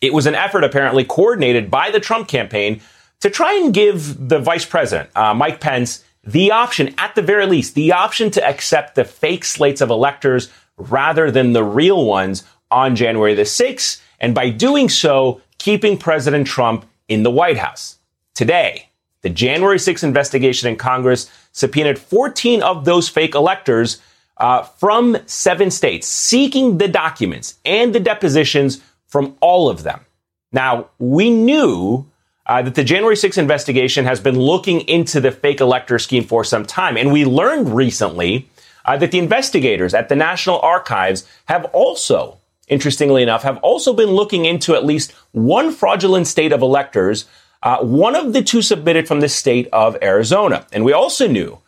[0.00, 2.80] It was an effort apparently coordinated by the Trump campaign
[3.20, 7.46] to try and give the vice president, uh, Mike Pence, the option, at the very
[7.46, 12.44] least, the option to accept the fake slates of electors rather than the real ones
[12.70, 14.02] on January the 6th.
[14.20, 17.98] And by doing so, keeping President Trump in the White House.
[18.34, 18.85] Today,
[19.26, 24.00] the January 6th investigation in Congress subpoenaed 14 of those fake electors
[24.36, 30.06] uh, from seven states, seeking the documents and the depositions from all of them.
[30.52, 32.06] Now, we knew
[32.46, 36.44] uh, that the January 6th investigation has been looking into the fake elector scheme for
[36.44, 36.96] some time.
[36.96, 38.48] And we learned recently
[38.84, 44.10] uh, that the investigators at the National Archives have also, interestingly enough, have also been
[44.10, 47.26] looking into at least one fraudulent state of electors,
[47.62, 50.66] uh, one of the two submitted from the state of Arizona.
[50.72, 51.58] And we also knew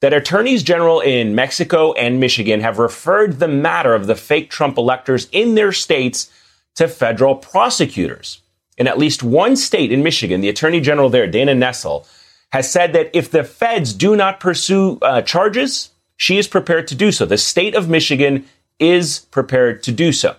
[0.00, 4.76] that attorneys general in Mexico and Michigan have referred the matter of the fake Trump
[4.76, 6.30] electors in their states
[6.74, 8.40] to federal prosecutors.
[8.76, 12.06] In at least one state in Michigan, the attorney general there, Dana Nessel,
[12.52, 16.94] has said that if the feds do not pursue uh, charges, she is prepared to
[16.94, 17.24] do so.
[17.24, 18.44] The state of Michigan
[18.78, 20.36] is prepared to do so.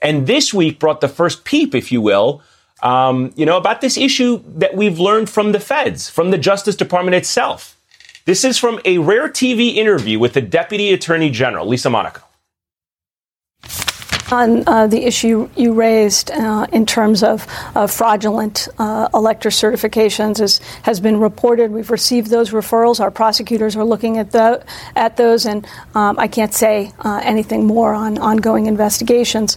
[0.00, 2.42] And this week brought the first peep, if you will,
[2.82, 6.76] um, you know, about this issue that we've learned from the feds, from the Justice
[6.76, 7.76] Department itself.
[8.26, 12.22] This is from a rare TV interview with the Deputy Attorney General, Lisa Monaco
[14.32, 20.40] on uh, the issue you raised uh, in terms of uh, fraudulent uh, elector certifications
[20.40, 21.70] is, has been reported.
[21.70, 23.00] We've received those referrals.
[23.00, 24.64] Our prosecutors are looking at, the,
[24.96, 29.56] at those, and um, I can't say uh, anything more on ongoing investigations.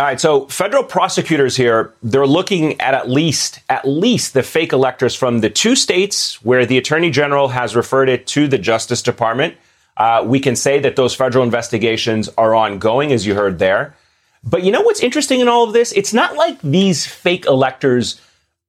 [0.00, 4.72] All right, so federal prosecutors here, they're looking at at least at least the fake
[4.72, 9.02] electors from the two states where the attorney general has referred it to the Justice
[9.02, 9.58] Department.
[9.98, 13.94] Uh, we can say that those federal investigations are ongoing, as you heard there.
[14.42, 15.92] But you know what's interesting in all of this?
[15.92, 18.18] It's not like these fake electors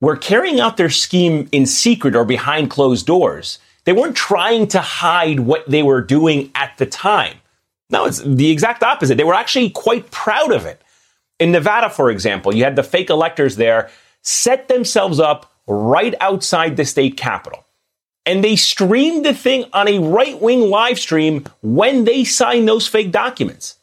[0.01, 3.57] were carrying out their scheme in secret or behind closed doors.
[3.85, 7.37] They weren't trying to hide what they were doing at the time.
[7.89, 9.15] No, it's the exact opposite.
[9.15, 10.81] They were actually quite proud of it.
[11.41, 13.89] In Nevada, for example, you had the fake electors there
[14.21, 17.65] set themselves up right outside the state capitol
[18.27, 22.87] and they streamed the thing on a right wing live stream when they signed those
[22.87, 23.77] fake documents.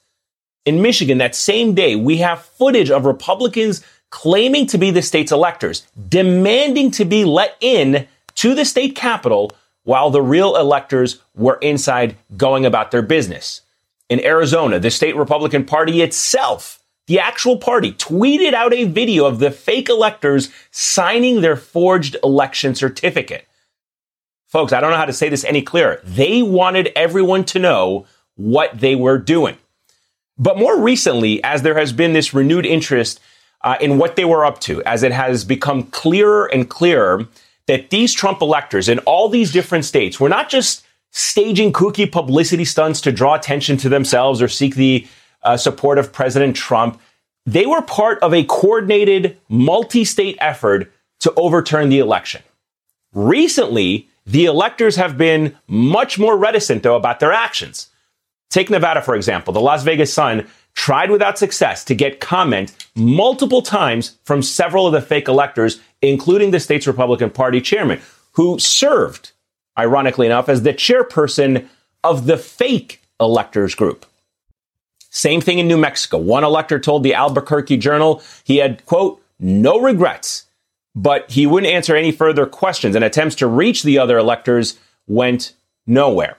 [0.65, 5.33] In Michigan, that same day, we have footage of Republicans claiming to be the state's
[5.33, 9.51] electors, demanding to be let in to the state capitol
[9.83, 13.63] while the real electors were inside going about their business.
[14.09, 16.78] In Arizona, the state Republican Party itself,
[17.09, 22.75] the actual party, tweeted out a video of the fake electors signing their forged election
[22.75, 23.49] certificate.
[24.47, 26.01] Folks, I don't know how to say this any clearer.
[26.05, 29.57] They wanted everyone to know what they were doing.
[30.39, 33.21] But more recently, as there has been this renewed interest
[33.63, 37.27] uh, in what they were up to, as it has become clearer and clearer
[37.67, 42.65] that these Trump electors in all these different states were not just staging kooky publicity
[42.65, 45.07] stunts to draw attention to themselves or seek the
[45.49, 47.01] uh, support of President Trump.
[47.47, 52.43] They were part of a coordinated multi state effort to overturn the election.
[53.15, 57.89] Recently, the electors have been much more reticent, though, about their actions.
[58.51, 59.55] Take Nevada, for example.
[59.55, 64.93] The Las Vegas Sun tried without success to get comment multiple times from several of
[64.93, 68.01] the fake electors, including the state's Republican Party chairman,
[68.33, 69.33] who served,
[69.79, 71.67] ironically enough, as the chairperson
[72.05, 74.05] of the fake electors group.
[75.19, 76.19] Same thing in New Mexico.
[76.19, 80.47] One elector told the Albuquerque Journal he had, quote, no regrets
[80.99, 85.53] but he wouldn't answer any further questions, and attempts to reach the other electors went
[85.87, 86.37] nowhere.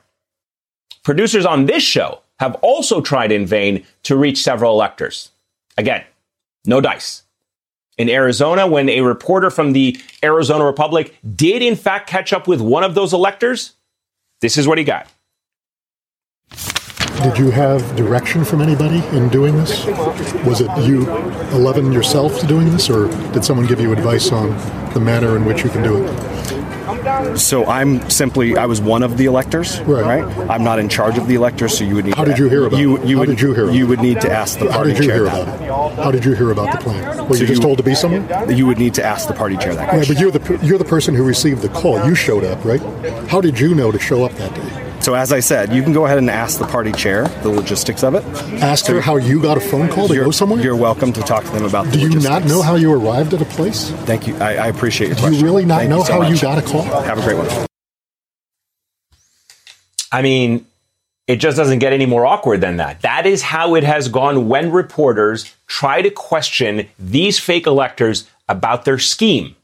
[1.04, 5.32] Producers on this show have also tried in vain to reach several electors.
[5.78, 6.04] Again,
[6.66, 7.24] no dice.
[7.98, 12.60] In Arizona, when a reporter from the Arizona Republic did in fact catch up with
[12.60, 13.76] one of those electors,
[14.42, 15.08] this is what he got.
[17.24, 19.86] Did you have direction from anybody in doing this?
[20.46, 21.10] Was it you,
[21.52, 24.50] 11 yourself, to doing this, or did someone give you advice on
[24.94, 27.38] the manner in which you can do it?
[27.38, 30.22] So I'm simply I was one of the electors, right?
[30.24, 30.50] right?
[30.50, 32.16] I'm not in charge of the electors, so you would need.
[32.16, 33.70] How did you hear about You, you How would, did you hear?
[33.70, 35.48] You would need to ask the party How did you chair hear that.
[35.62, 35.62] about
[35.98, 36.04] it?
[36.04, 37.28] How did you hear about the plan?
[37.28, 38.28] Were So you just you- told to be someone?
[38.56, 40.14] You would need to ask the party chair that question.
[40.14, 42.06] but you're the you're the person who received the call.
[42.08, 42.82] You showed up, right?
[43.30, 44.79] How did you know to show up that day?
[45.02, 48.04] So as I said, you can go ahead and ask the party chair the logistics
[48.04, 48.24] of it.
[48.62, 50.62] Ask her how you got a phone call to you're, go somewhere.
[50.62, 51.86] You're welcome to talk to them about.
[51.86, 52.30] Do the you logistics.
[52.30, 53.92] not know how you arrived at a place?
[54.06, 54.36] Thank you.
[54.38, 55.40] I, I appreciate your Do question.
[55.40, 56.84] you really not Thank know so how you got a call?
[56.84, 57.68] Have a great one.
[60.12, 60.66] I mean,
[61.28, 63.02] it just doesn't get any more awkward than that.
[63.02, 68.84] That is how it has gone when reporters try to question these fake electors about
[68.84, 69.56] their scheme.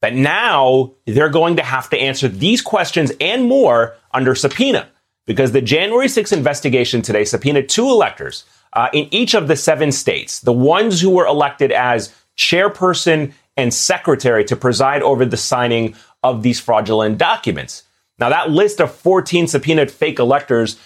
[0.00, 4.88] But now they're going to have to answer these questions and more under subpoena
[5.26, 9.92] because the January 6th investigation today subpoenaed two electors uh, in each of the seven
[9.92, 15.94] states, the ones who were elected as chairperson and secretary to preside over the signing
[16.22, 17.84] of these fraudulent documents.
[18.18, 20.78] Now, that list of 14 subpoenaed fake electors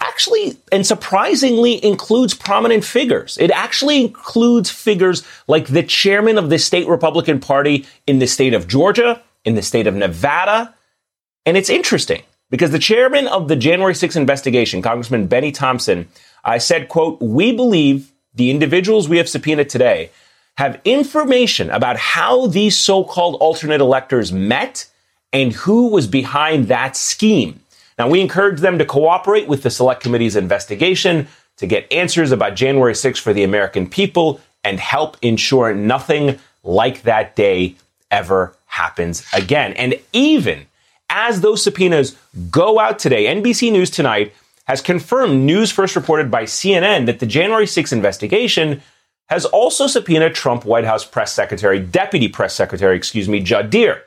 [0.00, 3.38] actually and surprisingly includes prominent figures.
[3.38, 8.54] It actually includes figures like the chairman of the state Republican Party in the state
[8.54, 10.74] of Georgia, in the state of Nevada.
[11.46, 16.08] And it's interesting because the chairman of the January 6th investigation, Congressman Bennie Thompson,
[16.44, 20.10] I said, quote, we believe the individuals we have subpoenaed today
[20.56, 24.88] have information about how these so-called alternate electors met
[25.32, 27.60] and who was behind that scheme.
[27.98, 32.54] Now, we encourage them to cooperate with the Select Committee's investigation to get answers about
[32.54, 37.74] January 6th for the American people and help ensure nothing like that day
[38.10, 39.72] ever happens again.
[39.74, 40.66] And even
[41.10, 42.16] as those subpoenas
[42.50, 44.32] go out today, NBC News Tonight
[44.66, 48.82] has confirmed news first reported by CNN that the January 6th investigation
[49.28, 54.02] has also subpoenaed Trump White House press secretary, deputy press secretary, excuse me, Judd Deere.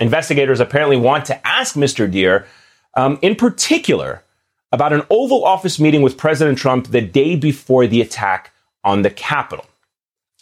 [0.00, 2.10] Investigators apparently want to ask Mr.
[2.10, 2.46] Deere,
[2.94, 4.22] um, in particular,
[4.72, 8.52] about an Oval Office meeting with President Trump the day before the attack
[8.84, 9.66] on the Capitol.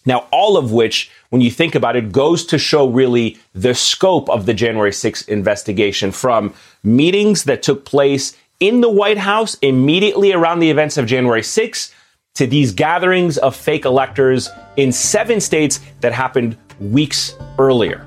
[0.07, 4.31] Now, all of which, when you think about it, goes to show really the scope
[4.31, 10.33] of the January 6th investigation from meetings that took place in the White House immediately
[10.33, 11.93] around the events of January 6th
[12.37, 18.07] to these gatherings of fake electors in seven states that happened weeks earlier.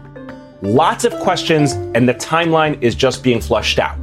[0.61, 3.97] Lots of questions, and the timeline is just being flushed out.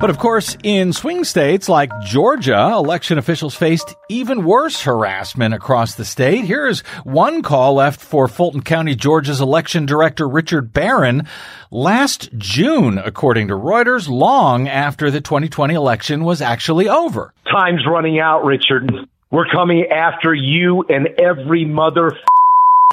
[0.00, 5.96] But of course, in swing states like Georgia, election officials faced even worse harassment across
[5.96, 6.44] the state.
[6.44, 11.26] Here is one call left for Fulton County, Georgia's election director, Richard Barron,
[11.72, 17.34] last June, according to Reuters, long after the 2020 election was actually over.
[17.50, 18.92] Time's running out, Richard.
[19.32, 22.12] We're coming after you and every mother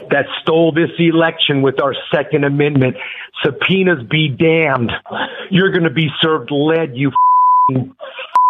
[0.09, 2.95] that stole this election with our Second Amendment.
[3.43, 4.91] Subpoenas be damned.
[5.49, 7.11] You're going to be served lead, you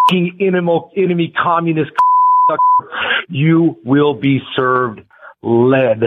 [0.08, 1.92] fucking enemy, communist.
[3.30, 5.02] You will be served
[5.42, 6.04] lead.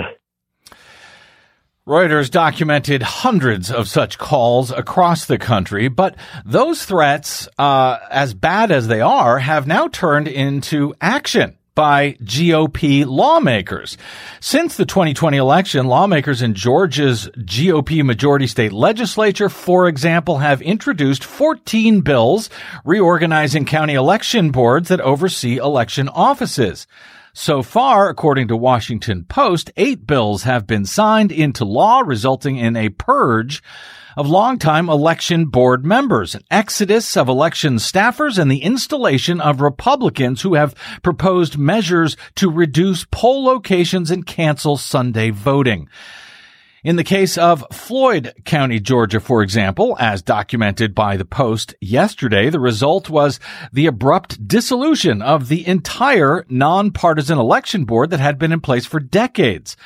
[1.86, 8.70] Reuters documented hundreds of such calls across the country, but those threats, uh, as bad
[8.70, 13.96] as they are, have now turned into action by GOP lawmakers.
[14.40, 21.22] Since the 2020 election, lawmakers in Georgia's GOP majority state legislature, for example, have introduced
[21.22, 22.50] 14 bills
[22.84, 26.88] reorganizing county election boards that oversee election offices.
[27.32, 32.74] So far, according to Washington Post, eight bills have been signed into law, resulting in
[32.74, 33.62] a purge
[34.18, 40.42] of longtime election board members, an exodus of election staffers, and the installation of Republicans
[40.42, 45.88] who have proposed measures to reduce poll locations and cancel Sunday voting.
[46.82, 52.50] In the case of Floyd County, Georgia, for example, as documented by the Post yesterday,
[52.50, 53.38] the result was
[53.72, 58.98] the abrupt dissolution of the entire nonpartisan election board that had been in place for
[58.98, 59.76] decades.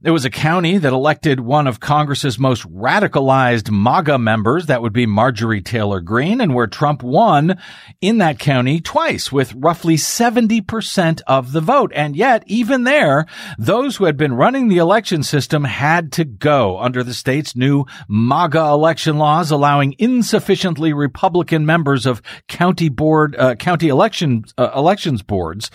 [0.00, 4.66] It was a county that elected one of Congress's most radicalized MAGA members.
[4.66, 7.58] That would be Marjorie Taylor Greene and where Trump won
[8.00, 11.90] in that county twice with roughly 70% of the vote.
[11.96, 13.26] And yet, even there,
[13.58, 17.84] those who had been running the election system had to go under the state's new
[18.08, 25.22] MAGA election laws, allowing insufficiently Republican members of county board, uh, county election, uh, elections
[25.22, 25.72] boards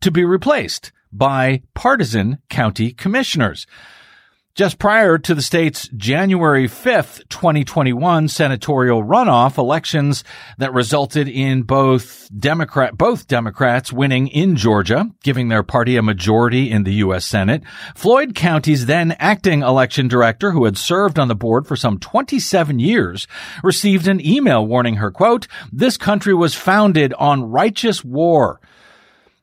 [0.00, 3.66] to be replaced by partisan county commissioners.
[4.54, 10.22] Just prior to the state's January 5th, 2021 senatorial runoff elections
[10.58, 16.70] that resulted in both Democrat, both Democrats winning in Georgia, giving their party a majority
[16.70, 17.26] in the U.S.
[17.26, 17.64] Senate,
[17.96, 22.78] Floyd County's then acting election director, who had served on the board for some 27
[22.78, 23.26] years,
[23.64, 28.60] received an email warning her, quote, this country was founded on righteous war.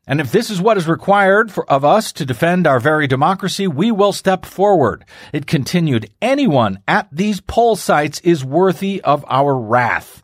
[0.07, 3.67] And if this is what is required for, of us to defend our very democracy,
[3.67, 5.05] we will step forward.
[5.31, 10.23] It continued, anyone at these poll sites is worthy of our wrath.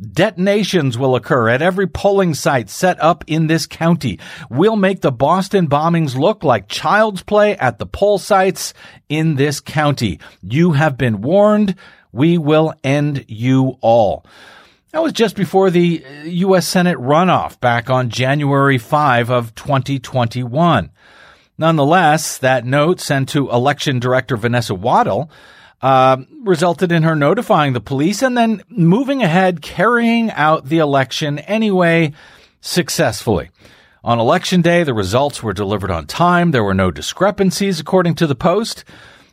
[0.00, 4.18] Detonations will occur at every polling site set up in this county.
[4.50, 8.74] We'll make the Boston bombings look like child's play at the poll sites
[9.08, 10.20] in this county.
[10.42, 11.76] You have been warned.
[12.12, 14.26] We will end you all.
[14.94, 16.68] That was just before the U.S.
[16.68, 20.92] Senate runoff back on January 5 of 2021.
[21.58, 25.28] Nonetheless, that note sent to election director Vanessa Waddell
[25.82, 31.40] uh, resulted in her notifying the police and then moving ahead, carrying out the election
[31.40, 32.12] anyway
[32.60, 33.50] successfully.
[34.04, 36.52] On election day, the results were delivered on time.
[36.52, 38.84] There were no discrepancies, according to the Post.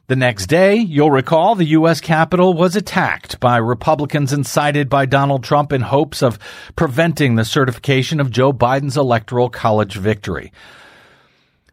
[0.07, 2.01] The next day, you'll recall the U.S.
[2.01, 6.37] Capitol was attacked by Republicans incited by Donald Trump in hopes of
[6.75, 10.51] preventing the certification of Joe Biden's electoral college victory.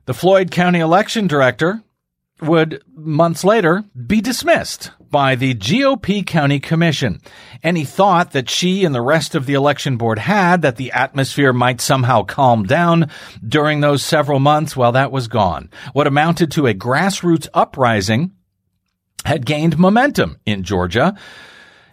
[0.05, 1.83] The Floyd County election director
[2.41, 7.21] would months later be dismissed by the GOP County Commission.
[7.63, 11.53] Any thought that she and the rest of the election board had that the atmosphere
[11.53, 13.11] might somehow calm down
[13.47, 15.71] during those several months, well, that was gone.
[15.93, 18.33] What amounted to a grassroots uprising
[19.25, 21.17] had gained momentum in Georgia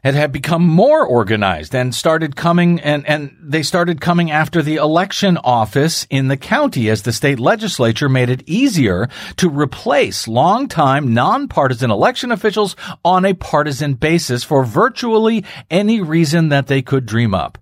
[0.05, 4.75] had, had become more organized and started coming and, and they started coming after the
[4.75, 11.11] election office in the county as the state legislature made it easier to replace longtime
[11.11, 17.33] nonpartisan election officials on a partisan basis for virtually any reason that they could dream
[17.33, 17.57] up.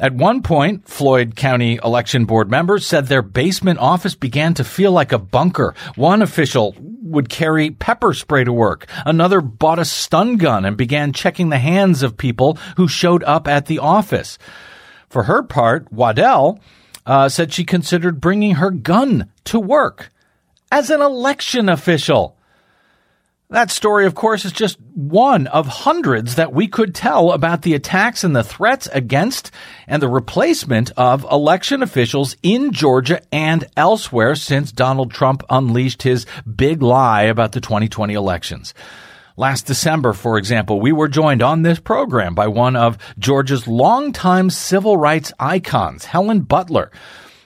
[0.00, 4.90] At one point, Floyd County Election Board members said their basement office began to feel
[4.90, 5.74] like a bunker.
[5.94, 8.86] One official would carry pepper spray to work.
[9.06, 13.46] Another bought a stun gun and began checking the hands of people who showed up
[13.46, 14.38] at the office.
[15.08, 16.58] For her part, Waddell
[17.06, 20.10] uh, said she considered bringing her gun to work
[20.70, 22.36] as an election official.
[23.52, 27.74] That story, of course, is just one of hundreds that we could tell about the
[27.74, 29.50] attacks and the threats against
[29.86, 36.24] and the replacement of election officials in Georgia and elsewhere since Donald Trump unleashed his
[36.56, 38.72] big lie about the 2020 elections.
[39.36, 44.48] Last December, for example, we were joined on this program by one of Georgia's longtime
[44.48, 46.90] civil rights icons, Helen Butler,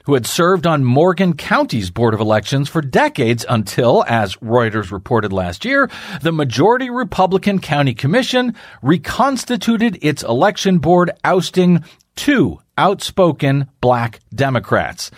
[0.07, 5.33] who had served on Morgan County's Board of Elections for decades until, as Reuters reported
[5.33, 5.91] last year,
[6.23, 11.85] the majority Republican County Commission reconstituted its election board, ousting
[12.15, 15.11] two outspoken black Democrats.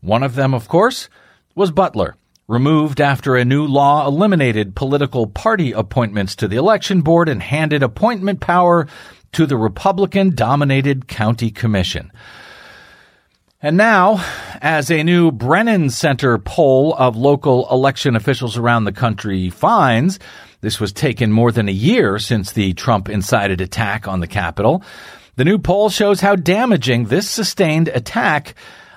[0.00, 1.08] One of them, of course,
[1.54, 2.16] was Butler
[2.48, 7.82] removed after a new law eliminated political party appointments to the election board and handed
[7.82, 8.88] appointment power
[9.30, 12.10] to the Republican dominated county commission.
[13.64, 14.24] And now,
[14.60, 20.18] as a new Brennan Center poll of local election officials around the country finds,
[20.62, 24.82] this was taken more than a year since the Trump incited attack on the Capitol.
[25.36, 28.56] The new poll shows how damaging this sustained attack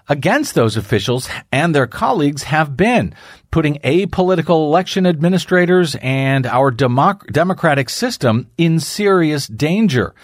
[0.10, 3.14] against those officials and their colleagues have been,
[3.52, 10.16] putting apolitical election administrators and our democ- democratic system in serious danger.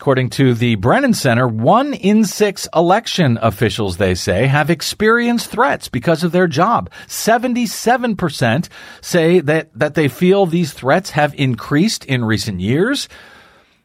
[0.00, 5.88] According to the Brennan Center, one in six election officials, they say, have experienced threats
[5.88, 6.88] because of their job.
[7.06, 8.70] 77%
[9.02, 13.10] say that, that they feel these threats have increased in recent years,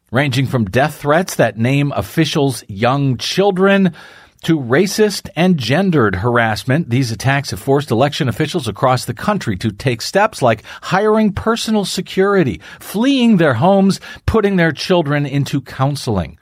[0.10, 3.94] ranging from death threats that name officials young children
[4.44, 9.72] to racist and gendered harassment, these attacks have forced election officials across the country to
[9.72, 16.38] take steps like hiring personal security, fleeing their homes, putting their children into counseling.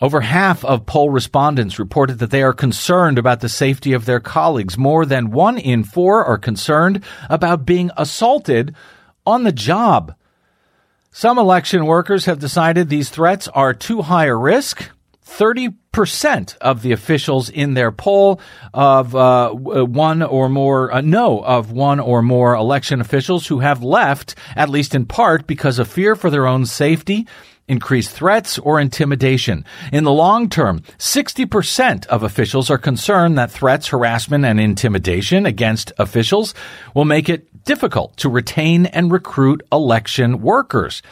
[0.00, 4.20] Over half of poll respondents reported that they are concerned about the safety of their
[4.20, 4.78] colleagues.
[4.78, 8.74] More than one in four are concerned about being assaulted
[9.26, 10.14] on the job.
[11.12, 14.90] Some election workers have decided these threats are too high a risk
[15.26, 18.40] 30% of the officials in their poll
[18.72, 23.82] of uh, one or more, uh, no, of one or more election officials who have
[23.82, 27.26] left, at least in part because of fear for their own safety,
[27.66, 29.64] increased threats, or intimidation.
[29.92, 35.92] In the long term, 60% of officials are concerned that threats, harassment, and intimidation against
[35.98, 36.54] officials
[36.94, 41.02] will make it difficult to retain and recruit election workers.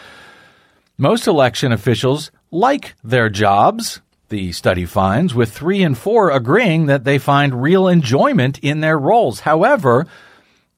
[0.96, 7.04] Most election officials like their jobs, the study finds, with three and four agreeing that
[7.04, 9.40] they find real enjoyment in their roles.
[9.40, 10.06] However,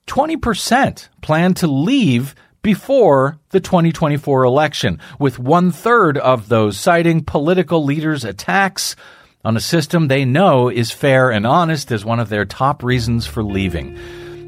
[0.06, 7.84] 20% plan to leave before the 2024 election, with one third of those citing political
[7.84, 8.96] leaders' attacks
[9.44, 13.26] on a system they know is fair and honest as one of their top reasons
[13.26, 13.96] for leaving.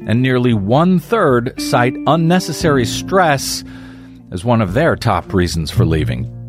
[0.07, 3.63] And nearly one third cite unnecessary stress
[4.31, 6.42] as one of their top reasons for leaving.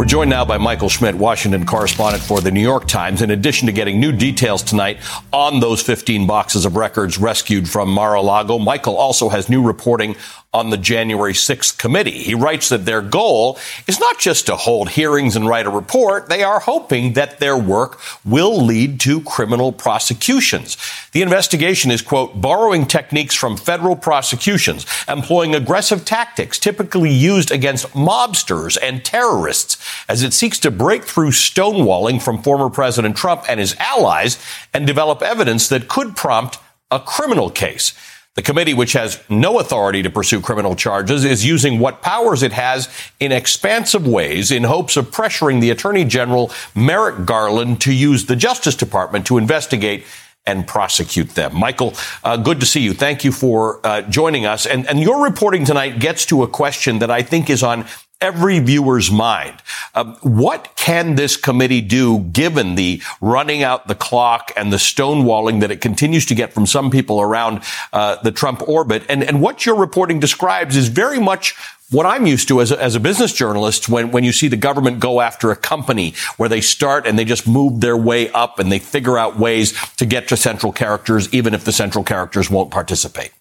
[0.00, 3.20] We're joined now by Michael Schmidt, Washington correspondent for the New York Times.
[3.20, 4.96] In addition to getting new details tonight
[5.30, 10.16] on those 15 boxes of records rescued from Mar-a-Lago, Michael also has new reporting
[10.52, 12.24] on the January 6th committee.
[12.24, 16.28] He writes that their goal is not just to hold hearings and write a report.
[16.28, 20.76] They are hoping that their work will lead to criminal prosecutions.
[21.12, 27.86] The investigation is, quote, borrowing techniques from federal prosecutions, employing aggressive tactics typically used against
[27.90, 29.76] mobsters and terrorists
[30.08, 34.36] as it seeks to break through stonewalling from former President Trump and his allies
[34.74, 36.58] and develop evidence that could prompt
[36.90, 37.94] a criminal case.
[38.36, 42.52] The committee, which has no authority to pursue criminal charges, is using what powers it
[42.52, 48.26] has in expansive ways in hopes of pressuring the Attorney General Merrick Garland to use
[48.26, 50.04] the Justice Department to investigate
[50.46, 51.54] and prosecute them.
[51.56, 52.94] Michael, uh, good to see you.
[52.94, 54.64] Thank you for uh, joining us.
[54.64, 57.84] And, and your reporting tonight gets to a question that I think is on
[58.20, 59.62] every viewer's mind.
[59.94, 65.60] Uh, what can this committee do given the running out the clock and the stonewalling
[65.60, 67.62] that it continues to get from some people around
[67.92, 69.02] uh, the Trump orbit?
[69.08, 71.54] And, and what your reporting describes is very much
[71.90, 74.56] what I'm used to as a, as a business journalist when, when you see the
[74.56, 78.58] government go after a company where they start and they just move their way up
[78.58, 82.48] and they figure out ways to get to central characters, even if the central characters
[82.48, 83.32] won't participate.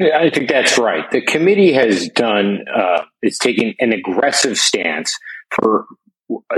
[0.00, 1.10] I think that's right.
[1.10, 5.18] The committee has done, uh, it's taken an aggressive stance
[5.50, 5.86] for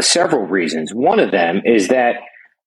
[0.00, 0.94] several reasons.
[0.94, 2.16] One of them is that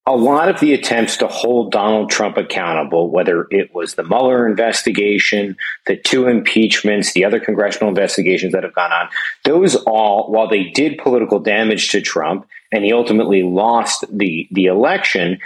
[0.06, 4.48] a lot of the attempts to hold Donald Trump accountable, whether it was the Mueller
[4.48, 9.10] investigation, the two impeachments, the other congressional investigations that have gone on,
[9.46, 14.66] those all, while they did political damage to Trump and he ultimately lost the, the
[14.66, 15.40] election,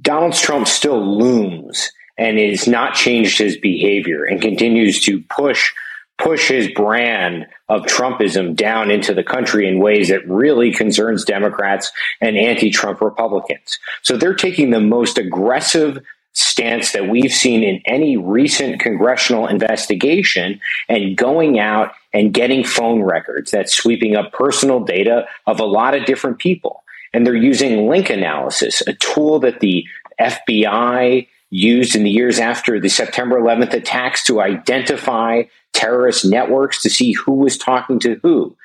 [0.00, 5.72] Donald Trump still looms and has not changed his behavior and continues to push
[6.18, 11.90] push his brand of Trumpism down into the country in ways that really concerns Democrats
[12.20, 13.78] and anti-Trump Republicans.
[14.02, 15.98] So they're taking the most aggressive
[16.32, 23.02] stance that we've seen in any recent congressional investigation and going out and getting phone
[23.02, 26.82] records that's sweeping up personal data of a lot of different people.
[27.12, 29.86] And they're using link analysis, a tool that the
[30.20, 36.90] FBI used in the years after the September 11th attacks to identify terrorist networks to
[36.90, 38.56] see who was talking to who.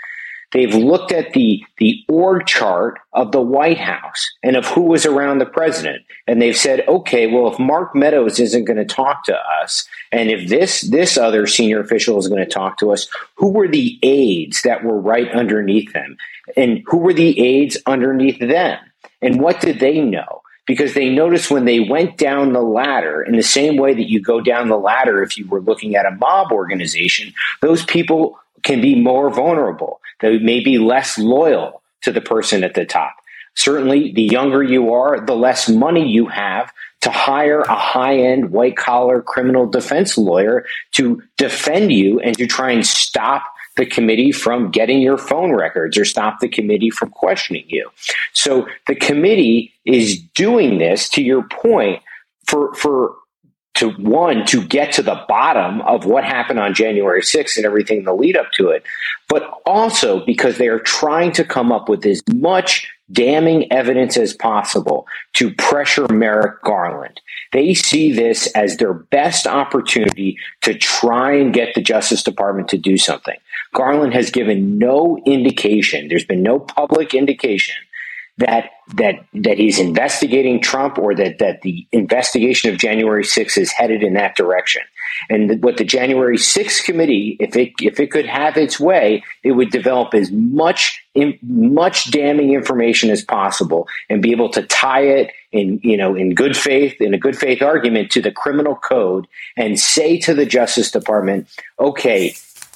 [0.51, 5.05] They've looked at the, the org chart of the White House and of who was
[5.05, 6.03] around the president.
[6.25, 10.31] And they've said, okay, well, if Mark Meadows isn't going to talk to us, and
[10.31, 13.99] if this, this other senior official is going to talk to us, who were the
[14.01, 16.17] aides that were right underneath them?
[16.57, 18.79] And who were the aides underneath them?
[19.21, 20.41] And what did they know?
[20.69, 24.21] Because they noticed when they went down the ladder in the same way that you
[24.21, 28.79] go down the ladder if you were looking at a mob organization, those people can
[28.79, 29.99] be more vulnerable.
[30.19, 33.15] They may be less loyal to the person at the top.
[33.55, 38.51] Certainly, the younger you are, the less money you have to hire a high end
[38.51, 43.43] white collar criminal defense lawyer to defend you and to try and stop
[43.79, 47.89] the committee from getting your phone records or stop the committee from questioning you.
[48.33, 52.03] So the committee is doing this to your point
[52.45, 53.15] for, for,
[53.75, 58.03] to one, to get to the bottom of what happened on January 6th and everything
[58.03, 58.83] the lead up to it,
[59.29, 64.33] but also because they are trying to come up with as much damning evidence as
[64.33, 67.21] possible to pressure Merrick Garland.
[67.51, 72.77] They see this as their best opportunity to try and get the Justice Department to
[72.77, 73.37] do something.
[73.73, 77.75] Garland has given no indication, there's been no public indication
[78.39, 83.71] that that that he's investigating Trump or that that the investigation of January 6th is
[83.71, 84.81] headed in that direction.
[85.29, 89.51] And what the January 6th committee, if it if it could have its way, it
[89.51, 91.03] would develop as much
[91.41, 96.33] much damning information as possible and be able to tie it in you know in
[96.33, 100.45] good faith in a good faith argument to the criminal code and say to the
[100.45, 101.47] Justice Department,
[101.79, 102.35] okay,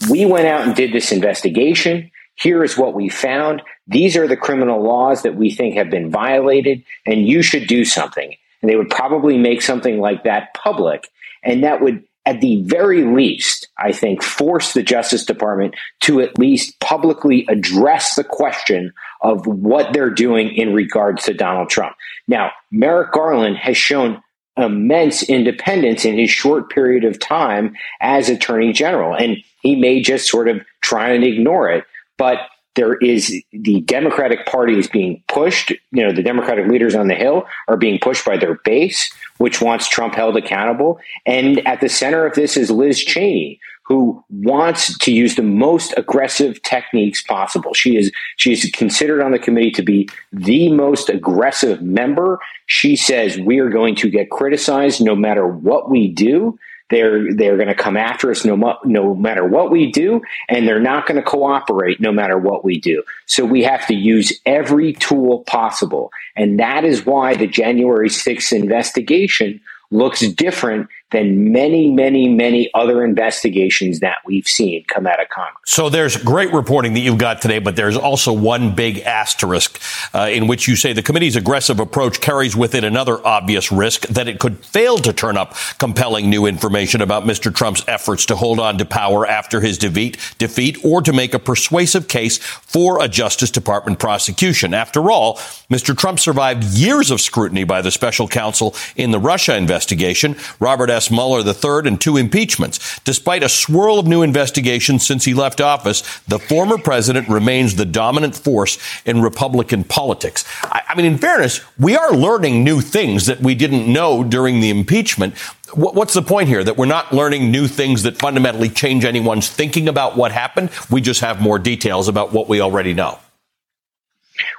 [0.09, 2.11] we went out and did this investigation.
[2.35, 3.61] Here is what we found.
[3.87, 7.85] These are the criminal laws that we think have been violated, and you should do
[7.85, 8.35] something.
[8.61, 11.07] And they would probably make something like that public.
[11.43, 16.37] And that would, at the very least, I think, force the Justice Department to at
[16.37, 21.95] least publicly address the question of what they're doing in regards to Donald Trump.
[22.27, 24.21] Now, Merrick Garland has shown
[24.55, 29.15] immense independence in his short period of time as Attorney General.
[29.15, 31.85] And he may just sort of try and ignore it.
[32.17, 32.37] But
[32.75, 35.71] there is the Democratic Party is being pushed.
[35.91, 39.61] You know, the Democratic leaders on the Hill are being pushed by their base, which
[39.61, 40.99] wants Trump held accountable.
[41.25, 45.93] And at the center of this is Liz Cheney, who wants to use the most
[45.97, 47.73] aggressive techniques possible.
[47.73, 52.39] She is she is considered on the committee to be the most aggressive member.
[52.65, 56.57] She says we are going to get criticized no matter what we do.
[56.89, 60.79] They're they're going to come after us no no matter what we do, and they're
[60.79, 63.03] not going to cooperate no matter what we do.
[63.25, 68.55] So we have to use every tool possible, and that is why the January 6th
[68.55, 69.61] investigation
[69.91, 75.61] looks different than many, many, many other investigations that we've seen come out of Congress.
[75.65, 79.79] So there's great reporting that you've got today, but there's also one big asterisk
[80.13, 84.07] uh, in which you say the committee's aggressive approach carries with it another obvious risk
[84.07, 87.53] that it could fail to turn up compelling new information about Mr.
[87.53, 91.39] Trump's efforts to hold on to power after his defeat, defeat or to make a
[91.39, 94.73] persuasive case for a Justice Department prosecution.
[94.73, 95.35] After all,
[95.69, 95.95] Mr.
[95.95, 100.35] Trump survived years of scrutiny by the special counsel in the Russia investigation.
[100.59, 101.02] Robert S.
[101.11, 102.99] Mueller III and two impeachments.
[103.01, 107.85] Despite a swirl of new investigations since he left office, the former president remains the
[107.85, 110.45] dominant force in Republican politics.
[110.63, 114.59] I, I mean, in fairness, we are learning new things that we didn't know during
[114.59, 115.37] the impeachment.
[115.73, 116.63] What's the point here?
[116.63, 120.69] That we're not learning new things that fundamentally change anyone's thinking about what happened?
[120.91, 123.19] We just have more details about what we already know.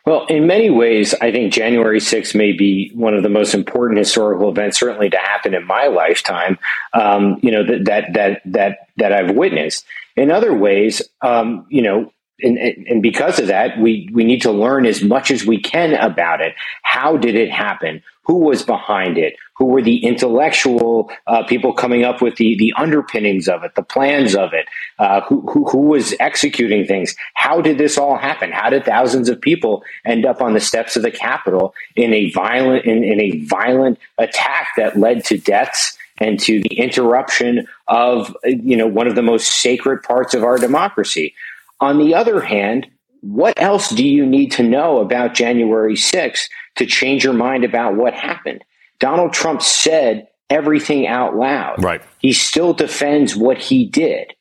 [0.06, 3.98] Well, in many ways, I think January 6th may be one of the most important
[3.98, 6.58] historical events, certainly to happen in my lifetime.
[6.92, 9.84] Um, you know that that that that that I've witnessed.
[10.16, 14.50] In other ways, um, you know, and, and, because of that, we, we need to
[14.50, 16.54] learn as much as we can about it.
[16.82, 18.02] How did it happen?
[18.24, 19.36] Who was behind it?
[19.57, 23.82] Who were the intellectual uh, people coming up with the, the underpinnings of it, the
[23.82, 24.66] plans of it?
[24.98, 27.14] Uh, who, who, who was executing things?
[27.34, 28.50] How did this all happen?
[28.50, 32.30] How did thousands of people end up on the steps of the Capitol in a
[32.30, 35.96] violent in, in a violent attack that led to deaths?
[36.18, 40.59] and to the interruption of you know one of the most sacred parts of our
[40.59, 41.34] democracy.
[41.80, 42.86] On the other hand,
[43.20, 47.96] what else do you need to know about January 6th to change your mind about
[47.96, 48.62] what happened?
[48.99, 51.82] Donald Trump said everything out loud.
[51.82, 52.03] Right.
[52.18, 54.34] He still defends what he did.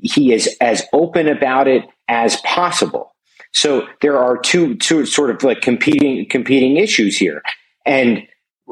[0.00, 3.14] He is as open about it as possible.
[3.52, 7.42] So there are two, two sort of like competing competing issues here.
[7.84, 8.26] And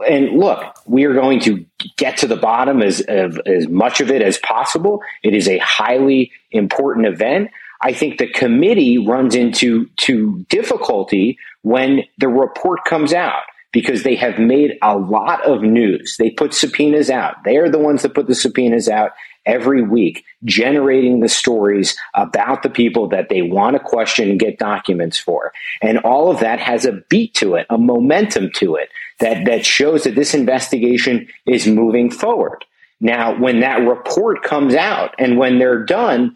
[0.07, 1.64] and look, we are going to
[1.97, 5.01] get to the bottom as of as much of it as possible.
[5.22, 7.51] It is a highly important event.
[7.82, 13.43] I think the committee runs into to difficulty when the report comes out
[13.77, 16.16] because they have made a lot of news.
[16.16, 17.45] They put subpoenas out.
[17.45, 19.12] They are the ones that put the subpoenas out
[19.45, 24.59] every week, generating the stories about the people that they want to question and get
[24.59, 25.53] documents for.
[25.83, 28.89] And all of that has a beat to it, a momentum to it
[29.20, 32.64] that, that shows that this investigation is moving forward.
[32.99, 36.35] Now, when that report comes out and when they're done,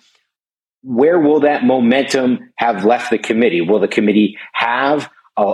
[0.82, 3.62] where will that momentum have left the committee?
[3.62, 5.08] Will the committee have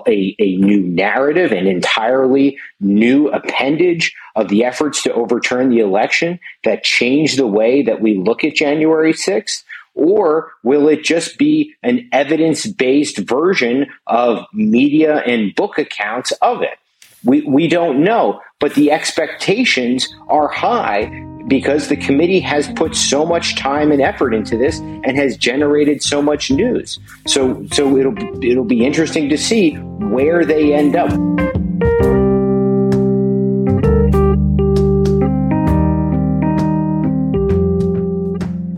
[0.07, 6.39] a, a, new narrative, an entirely new appendage of the efforts to overturn the election
[6.65, 9.65] that change the way that we look at January 6th?
[9.95, 16.63] Or will it just be an evidence based version of media and book accounts of
[16.63, 16.79] it?
[17.25, 23.25] We, we don't know, but the expectations are high because the committee has put so
[23.25, 26.99] much time and effort into this and has generated so much news.
[27.27, 31.11] So so it'll it'll be interesting to see where they end up.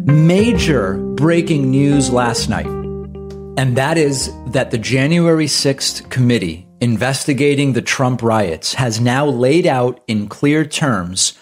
[0.07, 2.67] Major breaking news last night.
[2.67, 9.67] And that is that the January 6th committee investigating the Trump riots has now laid
[9.67, 11.37] out in clear terms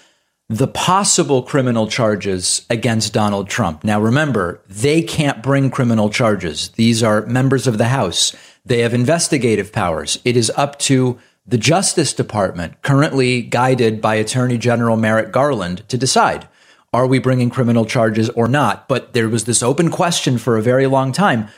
[0.49, 3.83] the possible criminal charges against Donald Trump.
[3.83, 6.69] Now, remember, they can't bring criminal charges.
[6.71, 8.35] These are members of the House.
[8.65, 10.21] They have investigative powers.
[10.25, 15.99] It is up to the Justice Department, currently guided by Attorney General Merrick Garland, to
[15.99, 16.49] decide
[16.93, 18.89] are we bringing criminal charges or not?
[18.89, 21.49] But there was this open question for a very long time.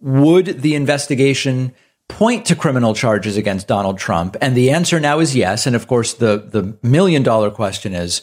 [0.00, 1.74] Would the investigation
[2.08, 4.36] point to criminal charges against Donald Trump?
[4.40, 5.66] And the answer now is yes.
[5.66, 8.22] And of course, the, the million dollar question is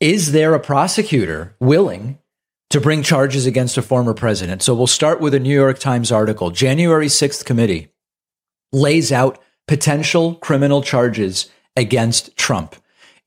[0.00, 2.18] is there a prosecutor willing
[2.70, 4.62] to bring charges against a former president?
[4.62, 6.50] So we'll start with a New York Times article.
[6.50, 7.88] January 6th committee
[8.72, 12.76] lays out potential criminal charges against Trump.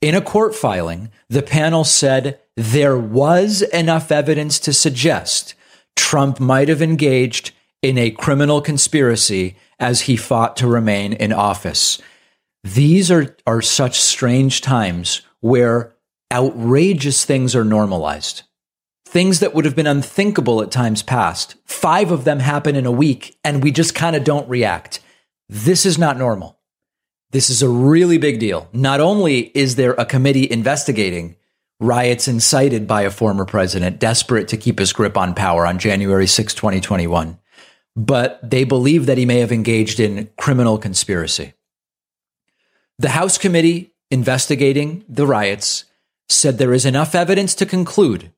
[0.01, 5.55] In a court filing, the panel said there was enough evidence to suggest
[5.95, 7.51] Trump might have engaged
[7.81, 11.99] in a criminal conspiracy as he fought to remain in office.
[12.63, 15.93] These are, are such strange times where
[16.31, 18.43] outrageous things are normalized.
[19.05, 21.55] Things that would have been unthinkable at times past.
[21.65, 24.99] Five of them happen in a week, and we just kind of don't react.
[25.47, 26.59] This is not normal.
[27.31, 28.69] This is a really big deal.
[28.71, 31.35] Not only is there a committee investigating,
[31.79, 36.27] riots incited by a former president desperate to keep his grip on power on January
[36.27, 37.39] 6, 2021.
[37.95, 41.53] But they believe that he may have engaged in criminal conspiracy.
[42.99, 45.85] The House committee investigating the riots
[46.29, 48.31] said there is enough evidence to conclude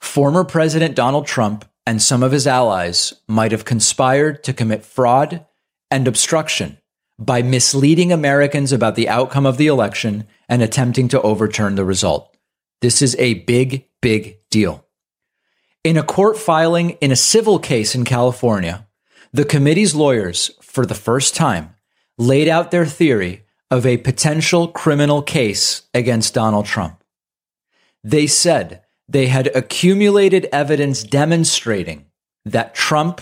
[0.00, 5.46] former President Donald Trump and some of his allies might have conspired to commit fraud
[5.90, 6.78] and obstruction
[7.18, 12.36] by misleading Americans about the outcome of the election and attempting to overturn the result.
[12.80, 14.86] This is a big, big deal.
[15.82, 18.86] In a court filing in a civil case in California,
[19.32, 21.74] the committee's lawyers, for the first time,
[22.18, 26.97] laid out their theory of a potential criminal case against Donald Trump.
[28.08, 32.06] They said they had accumulated evidence demonstrating
[32.46, 33.20] that Trump,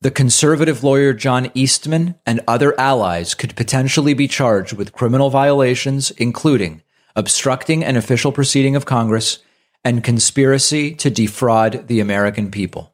[0.00, 6.10] the conservative lawyer John Eastman, and other allies could potentially be charged with criminal violations,
[6.10, 6.82] including
[7.14, 9.38] obstructing an official proceeding of Congress
[9.84, 12.92] and conspiracy to defraud the American people.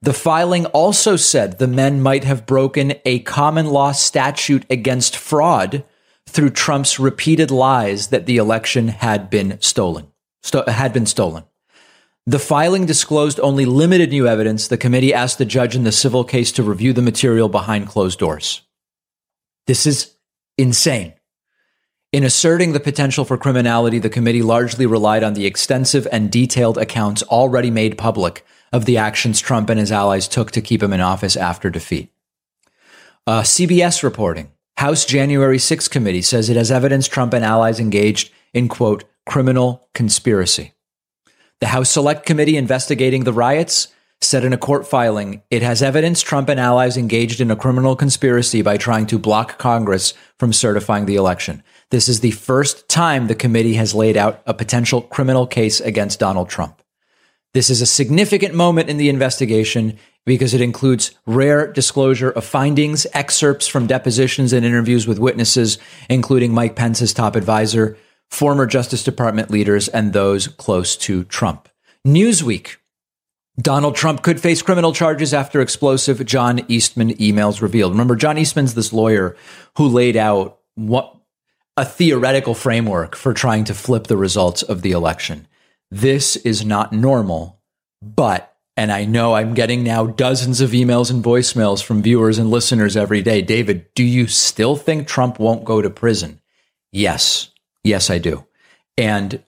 [0.00, 5.84] The filing also said the men might have broken a common law statute against fraud
[6.28, 10.11] through Trump's repeated lies that the election had been stolen.
[10.42, 11.44] Sto- had been stolen.
[12.26, 14.68] The filing disclosed only limited new evidence.
[14.68, 18.18] The committee asked the judge in the civil case to review the material behind closed
[18.18, 18.62] doors.
[19.66, 20.14] This is
[20.56, 21.14] insane.
[22.12, 26.78] In asserting the potential for criminality, the committee largely relied on the extensive and detailed
[26.78, 30.92] accounts already made public of the actions Trump and his allies took to keep him
[30.92, 32.12] in office after defeat.
[33.26, 38.32] Uh, CBS reporting House January 6 committee says it has evidence Trump and allies engaged
[38.52, 40.72] in, quote, criminal conspiracy.
[41.60, 43.88] The House Select Committee investigating the riots
[44.20, 47.96] said in a court filing it has evidence Trump and allies engaged in a criminal
[47.96, 51.62] conspiracy by trying to block Congress from certifying the election.
[51.90, 56.20] This is the first time the committee has laid out a potential criminal case against
[56.20, 56.82] Donald Trump.
[57.54, 63.06] This is a significant moment in the investigation because it includes rare disclosure of findings,
[63.12, 67.96] excerpts from depositions and interviews with witnesses, including Mike Pence's top advisor,
[68.32, 71.68] former Justice Department leaders, and those close to Trump.
[72.06, 72.76] Newsweek.
[73.60, 77.92] Donald Trump could face criminal charges after explosive John Eastman emails revealed.
[77.92, 79.36] Remember, John Eastman's this lawyer
[79.76, 81.14] who laid out what
[81.76, 85.46] a theoretical framework for trying to flip the results of the election.
[85.90, 87.60] This is not normal,
[88.00, 92.50] but and I know I'm getting now dozens of emails and voicemails from viewers and
[92.50, 93.42] listeners every day.
[93.42, 96.40] David, do you still think Trump won't go to prison?
[96.90, 97.51] Yes.
[97.84, 98.46] Yes, I do.
[98.96, 99.42] And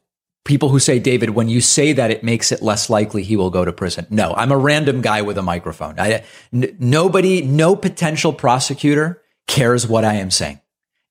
[0.44, 3.50] people who say, David, when you say that, it makes it less likely he will
[3.50, 4.06] go to prison.
[4.10, 5.98] No, I'm a random guy with a microphone.
[5.98, 10.60] I, n- nobody, no potential prosecutor cares what I am saying.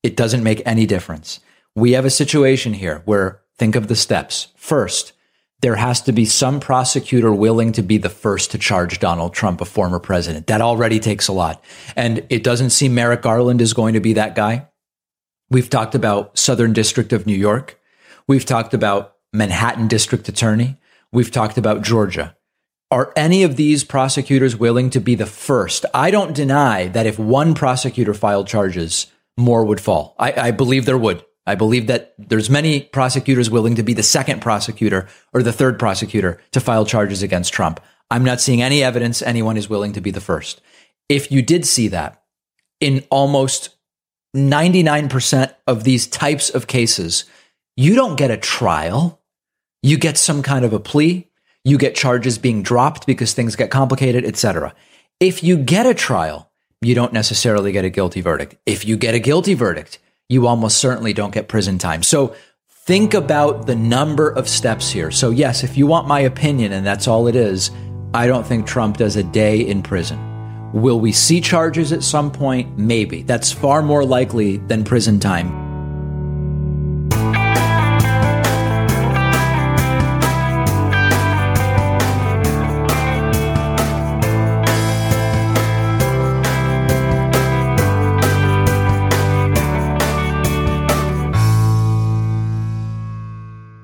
[0.01, 1.39] It doesn't make any difference.
[1.76, 4.49] We have a situation here where think of the steps.
[4.55, 5.13] First,
[5.61, 9.61] there has to be some prosecutor willing to be the first to charge Donald Trump,
[9.61, 10.47] a former president.
[10.47, 11.63] That already takes a lot.
[11.95, 14.67] And it doesn't seem Merrick Garland is going to be that guy.
[15.53, 17.79] We've talked about Southern District of New York.
[18.25, 20.77] We've talked about Manhattan District Attorney.
[21.11, 22.35] We've talked about Georgia.
[22.89, 25.85] Are any of these prosecutors willing to be the first?
[25.93, 30.15] I don't deny that if one prosecutor filed charges, more would fall.
[30.17, 31.23] I, I believe there would.
[31.45, 35.77] I believe that there's many prosecutors willing to be the second prosecutor or the third
[35.77, 37.79] prosecutor to file charges against Trump.
[38.09, 40.61] I'm not seeing any evidence anyone is willing to be the first.
[41.09, 42.23] If you did see that
[42.79, 43.72] in almost
[44.36, 47.25] 99% of these types of cases,
[47.75, 49.21] you don't get a trial.
[49.81, 51.29] You get some kind of a plea.
[51.63, 54.73] You get charges being dropped because things get complicated, etc.
[55.19, 58.55] If you get a trial, you don't necessarily get a guilty verdict.
[58.65, 62.03] If you get a guilty verdict, you almost certainly don't get prison time.
[62.03, 62.36] So
[62.69, 65.11] think about the number of steps here.
[65.11, 67.71] So, yes, if you want my opinion, and that's all it is,
[68.13, 70.32] I don't think Trump does a day in prison.
[70.74, 72.78] Will we see charges at some point?
[72.78, 73.21] Maybe.
[73.21, 75.62] That's far more likely than prison time.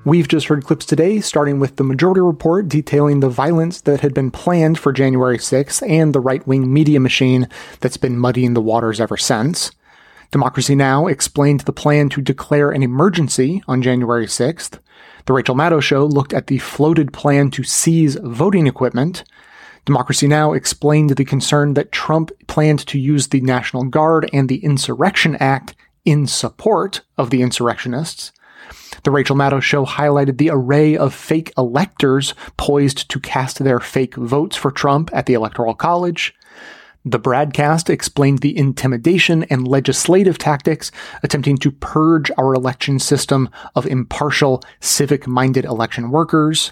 [0.09, 4.11] We've just heard clips today, starting with the majority report detailing the violence that had
[4.11, 7.47] been planned for January 6th and the right wing media machine
[7.79, 9.69] that's been muddying the waters ever since.
[10.31, 11.05] Democracy Now!
[11.05, 14.79] explained the plan to declare an emergency on January 6th.
[15.27, 19.23] The Rachel Maddow Show looked at the floated plan to seize voting equipment.
[19.85, 20.53] Democracy Now!
[20.53, 25.75] explained the concern that Trump planned to use the National Guard and the Insurrection Act
[26.03, 28.31] in support of the insurrectionists.
[29.03, 34.15] The Rachel Maddow show highlighted the array of fake electors poised to cast their fake
[34.15, 36.33] votes for Trump at the Electoral College.
[37.05, 40.91] The broadcast explained the intimidation and legislative tactics
[41.23, 46.71] attempting to purge our election system of impartial, civic minded election workers.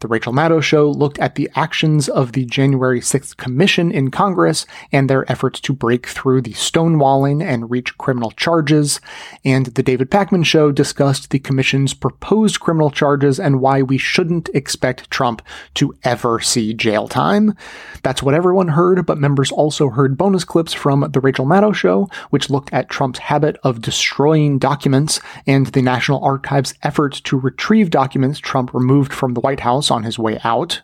[0.00, 4.64] The Rachel Maddow Show looked at the actions of the January 6th Commission in Congress
[4.90, 8.98] and their efforts to break through the stonewalling and reach criminal charges.
[9.44, 14.48] And the David Pakman Show discussed the Commission's proposed criminal charges and why we shouldn't
[14.54, 15.42] expect Trump
[15.74, 17.54] to ever see jail time.
[18.02, 22.08] That's what everyone heard, but members also heard bonus clips from The Rachel Maddow Show,
[22.30, 27.90] which looked at Trump's habit of destroying documents and the National Archives' effort to retrieve
[27.90, 30.82] documents Trump removed from the White House on his way out.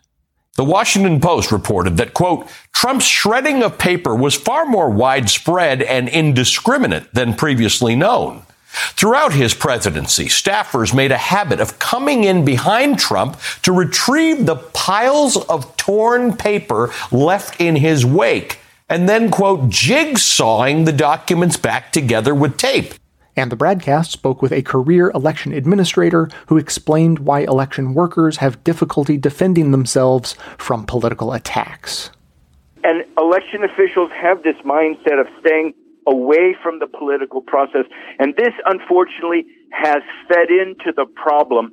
[0.55, 6.09] The Washington Post reported that, quote, Trump's shredding of paper was far more widespread and
[6.09, 8.41] indiscriminate than previously known.
[8.69, 14.55] Throughout his presidency, staffers made a habit of coming in behind Trump to retrieve the
[14.55, 21.91] piles of torn paper left in his wake and then, quote, jigsawing the documents back
[21.91, 22.93] together with tape.
[23.37, 28.63] And the broadcast spoke with a career election administrator who explained why election workers have
[28.63, 32.09] difficulty defending themselves from political attacks.
[32.83, 35.75] And election officials have this mindset of staying
[36.07, 37.85] away from the political process.
[38.17, 41.71] And this, unfortunately, has fed into the problem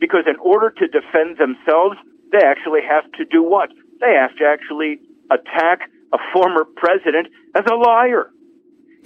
[0.00, 1.96] because in order to defend themselves,
[2.32, 3.70] they actually have to do what?
[4.00, 5.00] They have to actually
[5.30, 8.30] attack a former president as a liar.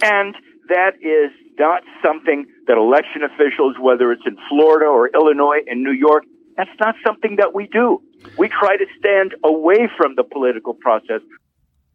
[0.01, 0.35] And
[0.67, 5.91] that is not something that election officials, whether it's in Florida or Illinois and New
[5.91, 6.23] York,
[6.57, 8.01] that's not something that we do.
[8.37, 11.21] We try to stand away from the political process.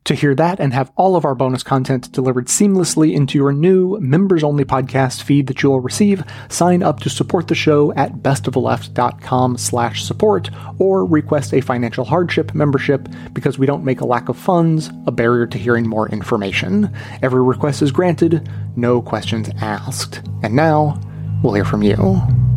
[0.08, 4.00] To hear that and have all of our bonus content delivered seamlessly into your new
[4.00, 9.58] members only podcast feed that you'll receive, sign up to support the show at bestoftheleft.com
[9.58, 10.48] slash support
[10.78, 15.12] or request a financial hardship membership because we don't make a lack of funds a
[15.12, 16.90] barrier to hearing more information.
[17.22, 20.22] Every request is granted, no questions asked.
[20.42, 20.98] And now,
[21.42, 22.47] we'll hear from you.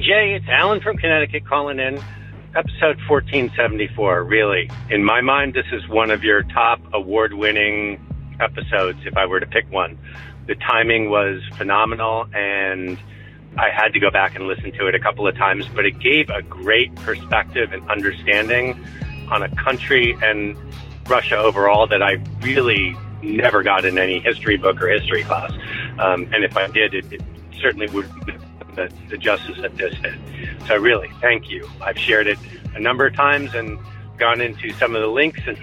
[0.00, 1.96] Jay, it's Alan from Connecticut calling in.
[2.56, 4.24] Episode 1474.
[4.24, 8.00] Really, in my mind, this is one of your top award winning
[8.40, 9.98] episodes if I were to pick one.
[10.46, 12.98] The timing was phenomenal and
[13.58, 15.98] I had to go back and listen to it a couple of times, but it
[16.00, 18.82] gave a great perspective and understanding
[19.30, 20.56] on a country and
[21.08, 25.52] Russia overall that I really never got in any history book or history class.
[25.98, 27.22] Um, and if I did, it, it
[27.60, 28.08] certainly would
[28.88, 30.18] the, the justice that this did.
[30.66, 31.68] So really, thank you.
[31.80, 32.38] I've shared it
[32.74, 33.78] a number of times and
[34.16, 35.58] gone into some of the links and,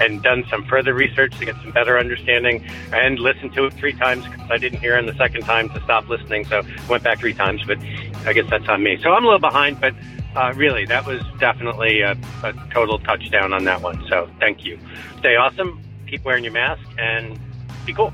[0.00, 2.62] and done some further research to get some better understanding
[2.92, 5.80] and listened to it three times because I didn't hear it the second time to
[5.84, 6.44] stop listening.
[6.46, 7.78] So went back three times, but
[8.26, 8.98] I guess that's on me.
[9.02, 9.94] So I'm a little behind, but
[10.36, 14.04] uh, really, that was definitely a, a total touchdown on that one.
[14.08, 14.78] So thank you.
[15.20, 15.80] Stay awesome.
[16.06, 17.38] Keep wearing your mask and
[17.86, 18.12] be cool.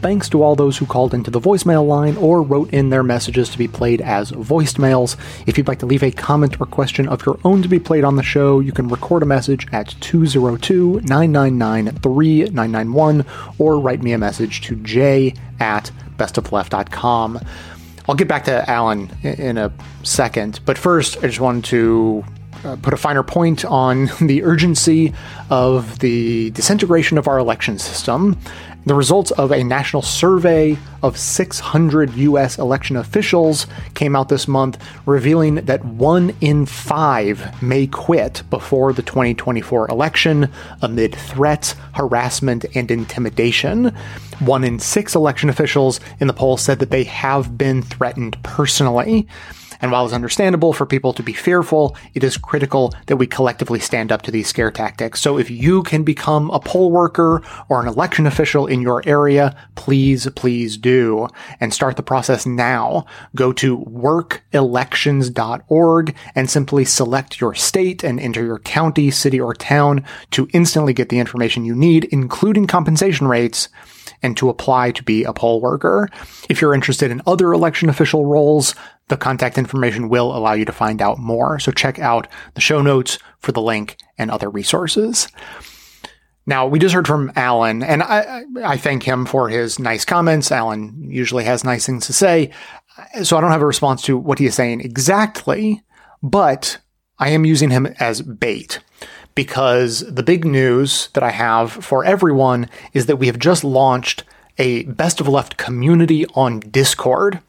[0.00, 3.50] Thanks to all those who called into the voicemail line or wrote in their messages
[3.50, 5.16] to be played as voicemails.
[5.46, 8.02] If you'd like to leave a comment or question of your own to be played
[8.02, 13.26] on the show, you can record a message at 202 999 3991
[13.58, 17.38] or write me a message to j at bestoftheleft.com.
[18.08, 19.70] I'll get back to Alan in a
[20.02, 22.24] second, but first, I just wanted to
[22.64, 25.12] uh, put a finer point on the urgency
[25.50, 28.38] of the disintegration of our election system
[28.86, 32.58] the results of a national survey of 600 U.S.
[32.58, 39.02] election officials came out this month, revealing that one in five may quit before the
[39.02, 40.50] 2024 election
[40.80, 43.94] amid threats, harassment, and intimidation.
[44.40, 49.28] One in six election officials in the poll said that they have been threatened personally.
[49.80, 53.80] And while it's understandable for people to be fearful, it is critical that we collectively
[53.80, 55.20] stand up to these scare tactics.
[55.20, 59.56] So if you can become a poll worker or an election official in your area,
[59.74, 61.28] please, please do
[61.60, 63.06] and start the process now.
[63.34, 70.04] Go to workelections.org and simply select your state and enter your county, city, or town
[70.32, 73.70] to instantly get the information you need, including compensation rates
[74.22, 76.08] and to apply to be a poll worker.
[76.48, 78.74] If you're interested in other election official roles,
[79.10, 81.58] the contact information will allow you to find out more.
[81.58, 85.28] So check out the show notes for the link and other resources.
[86.46, 90.50] Now, we just heard from Alan, and I, I thank him for his nice comments.
[90.50, 92.50] Alan usually has nice things to say.
[93.22, 95.82] So I don't have a response to what he is saying exactly,
[96.22, 96.78] but
[97.18, 98.80] I am using him as bait
[99.34, 104.24] because the big news that I have for everyone is that we have just launched
[104.58, 107.40] a Best of Left community on Discord.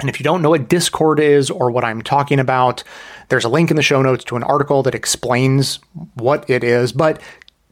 [0.00, 2.84] And if you don't know what Discord is or what I'm talking about,
[3.28, 5.80] there's a link in the show notes to an article that explains
[6.14, 6.92] what it is.
[6.92, 7.20] But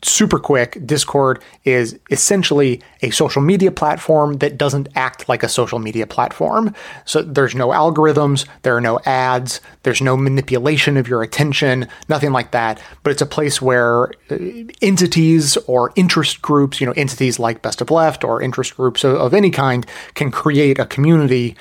[0.02, 5.78] super quick, Discord is essentially a social media platform that doesn't act like a social
[5.78, 6.74] media platform.
[7.04, 12.32] So there's no algorithms, there are no ads, there's no manipulation of your attention, nothing
[12.32, 12.80] like that.
[13.02, 14.36] But it's a place where uh,
[14.82, 19.16] entities or interest groups, you know, entities like Best of Left or interest groups of,
[19.16, 21.56] of any kind can create a community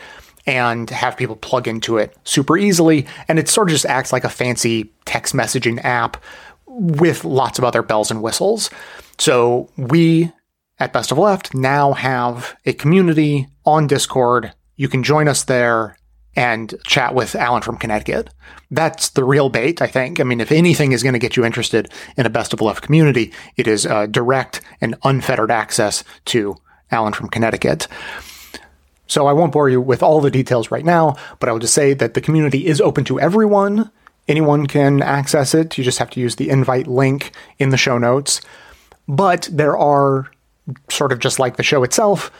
[0.45, 3.07] and have people plug into it super easily.
[3.27, 6.17] And it sort of just acts like a fancy text messaging app
[6.67, 8.69] with lots of other bells and whistles.
[9.17, 10.31] So we
[10.79, 14.53] at Best of Left now have a community on Discord.
[14.75, 15.97] You can join us there
[16.35, 18.29] and chat with Alan from Connecticut.
[18.69, 20.19] That's the real bait, I think.
[20.19, 22.83] I mean, if anything is going to get you interested in a Best of Left
[22.83, 26.57] community, it is uh, direct and unfettered access to
[26.91, 27.87] Alan from Connecticut.
[29.07, 31.73] So I won't bore you with all the details right now, but I will just
[31.73, 33.91] say that the community is open to everyone.
[34.27, 35.77] Anyone can access it.
[35.77, 38.41] You just have to use the invite link in the show notes.
[39.07, 40.31] But there are,
[40.89, 42.31] sort of just like the show itself,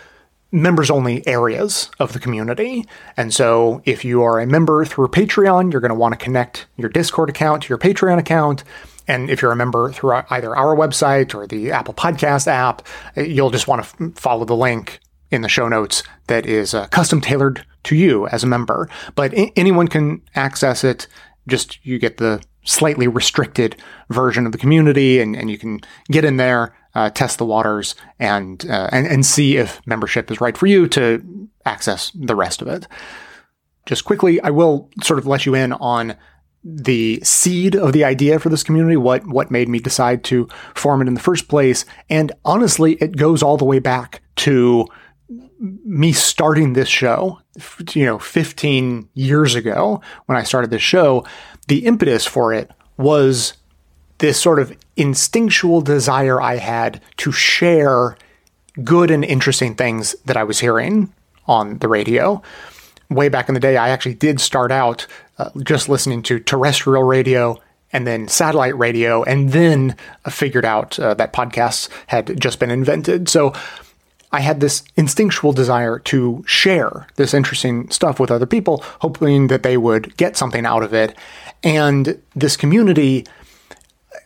[0.51, 2.88] members only areas of the community.
[3.18, 6.66] And so if you are a member through Patreon, you're going to want to connect
[6.78, 8.63] your Discord account to your Patreon account.
[9.07, 13.51] And if you're a member through either our website or the Apple Podcast app, you'll
[13.51, 14.99] just want to follow the link
[15.36, 18.90] in the show notes that is uh, custom tailored to you as a member.
[19.14, 21.08] But I- anyone can access it
[21.48, 23.76] just you get the slightly restricted
[24.10, 27.94] version of the community and, and you can get in there, uh, test the waters
[28.20, 32.62] and, uh, and, and see if membership is right for you to access the rest
[32.62, 32.88] of it.
[33.86, 36.16] Just quickly, I will sort of let you in on
[36.64, 41.02] the seed of the idea for this community, what, what made me decide to form
[41.02, 41.86] it in the first place.
[42.10, 44.88] And honestly, it goes all the way back to
[45.30, 47.40] me starting this show,
[47.94, 51.26] you know, 15 years ago when I started this show,
[51.68, 53.54] the impetus for it was
[54.20, 58.18] this sort of instinctual desire I had to share
[58.84, 61.14] good and interesting things that I was hearing
[61.48, 62.42] on the radio.
[63.10, 65.08] Way back in the day, I actually did start out
[65.38, 67.62] uh, just listening to terrestrial radio
[67.92, 69.96] and then satellite radio, and then
[70.30, 73.30] figured out uh, that podcasts had just been invented.
[73.30, 73.54] So
[74.36, 79.64] I had this instinctual desire to share this interesting stuff with other people, hoping that
[79.64, 81.18] they would get something out of it.
[81.64, 83.26] And this community,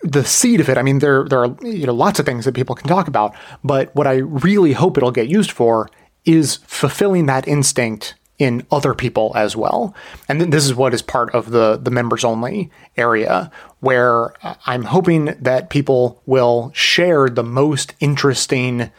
[0.01, 2.55] the seed of it, I mean, there, there are you know, lots of things that
[2.55, 5.89] people can talk about, but what I really hope it'll get used for
[6.25, 9.93] is fulfilling that instinct in other people as well.
[10.27, 13.51] And this is what is part of the the members only area
[13.81, 18.89] where uh, I'm hoping that people will share the most interesting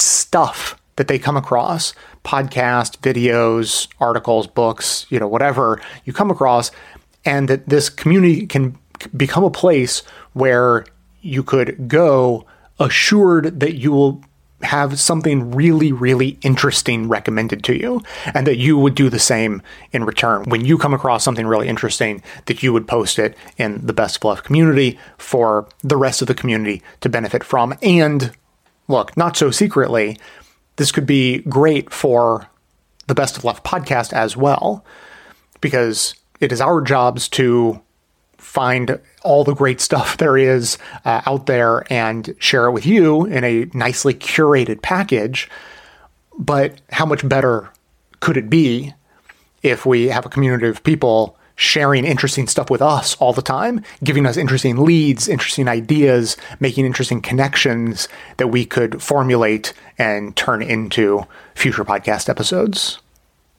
[0.00, 1.94] stuff that they come across
[2.24, 6.70] podcast, videos, articles, books, you know, whatever you come across,
[7.24, 8.76] and that this community can
[9.16, 10.02] become a place
[10.34, 10.84] where
[11.22, 12.44] you could go
[12.78, 14.22] assured that you will
[14.62, 18.02] have something really, really interesting recommended to you,
[18.34, 20.42] and that you would do the same in return.
[20.44, 24.16] When you come across something really interesting, that you would post it in the Best
[24.16, 28.32] of Left community for the rest of the community to benefit from, and
[28.90, 30.18] look, not so secretly,
[30.76, 32.48] this could be great for
[33.06, 34.84] the Best of Left podcast as well,
[35.60, 37.80] because it is our jobs to
[38.38, 43.24] find all the great stuff there is uh, out there and share it with you
[43.26, 45.48] in a nicely curated package.
[46.38, 47.70] But how much better
[48.20, 48.94] could it be
[49.62, 53.82] if we have a community of people sharing interesting stuff with us all the time,
[54.02, 58.08] giving us interesting leads, interesting ideas, making interesting connections
[58.38, 61.22] that we could formulate and turn into
[61.54, 62.98] future podcast episodes.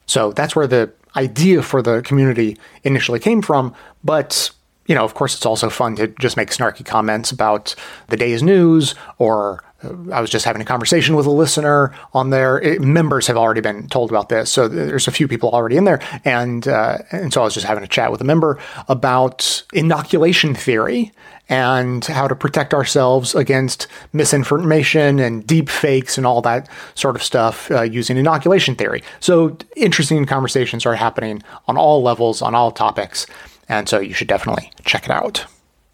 [0.08, 3.76] So that's where the idea for the community initially came from.
[4.04, 4.50] But,
[4.86, 7.76] you know, of course, it's also fun to just make snarky comments about
[8.08, 9.64] the day's news or
[10.12, 12.60] I was just having a conversation with a listener on there.
[12.60, 15.86] It, members have already been told about this, so there's a few people already in
[15.86, 19.64] there, and uh, and so I was just having a chat with a member about
[19.74, 21.12] inoculation theory
[21.50, 27.24] and how to protect ourselves against misinformation and deep fakes and all that sort of
[27.24, 29.04] stuff uh, using inoculation theory.
[29.20, 33.26] So interesting conversations are happening on all levels, on all topics,
[33.72, 35.46] and so you should definitely check it out.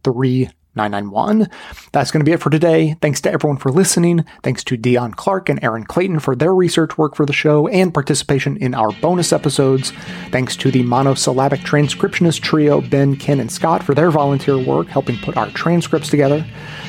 [0.75, 1.49] 991.
[1.93, 2.97] That's going to be it for today.
[3.01, 4.25] Thanks to everyone for listening.
[4.43, 7.93] Thanks to Deon Clark and Erin Clayton for their research work for the show and
[7.93, 9.93] participation in our bonus episodes.
[10.31, 15.19] Thanks to the monosyllabic transcriptionist trio, Ben, Ken, and Scott, for their volunteer work helping
[15.19, 16.45] put our transcripts together.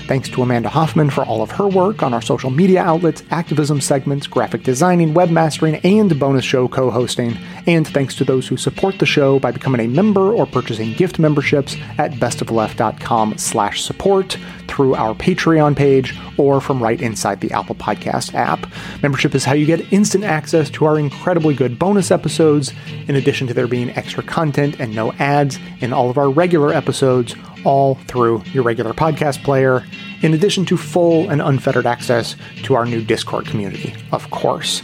[0.05, 3.79] Thanks to Amanda Hoffman for all of her work on our social media outlets, activism
[3.79, 7.37] segments, graphic designing, webmastering, and bonus show co hosting.
[7.67, 11.19] And thanks to those who support the show by becoming a member or purchasing gift
[11.19, 13.37] memberships at bestofleft.com
[13.73, 14.37] slash support
[14.67, 18.67] through our Patreon page or from right inside the Apple Podcast app.
[19.01, 22.73] Membership is how you get instant access to our incredibly good bonus episodes,
[23.07, 26.73] in addition to there being extra content and no ads in all of our regular
[26.73, 27.35] episodes
[27.65, 29.83] all through your regular podcast player,
[30.21, 34.83] in addition to full and unfettered access to our new Discord community, of course.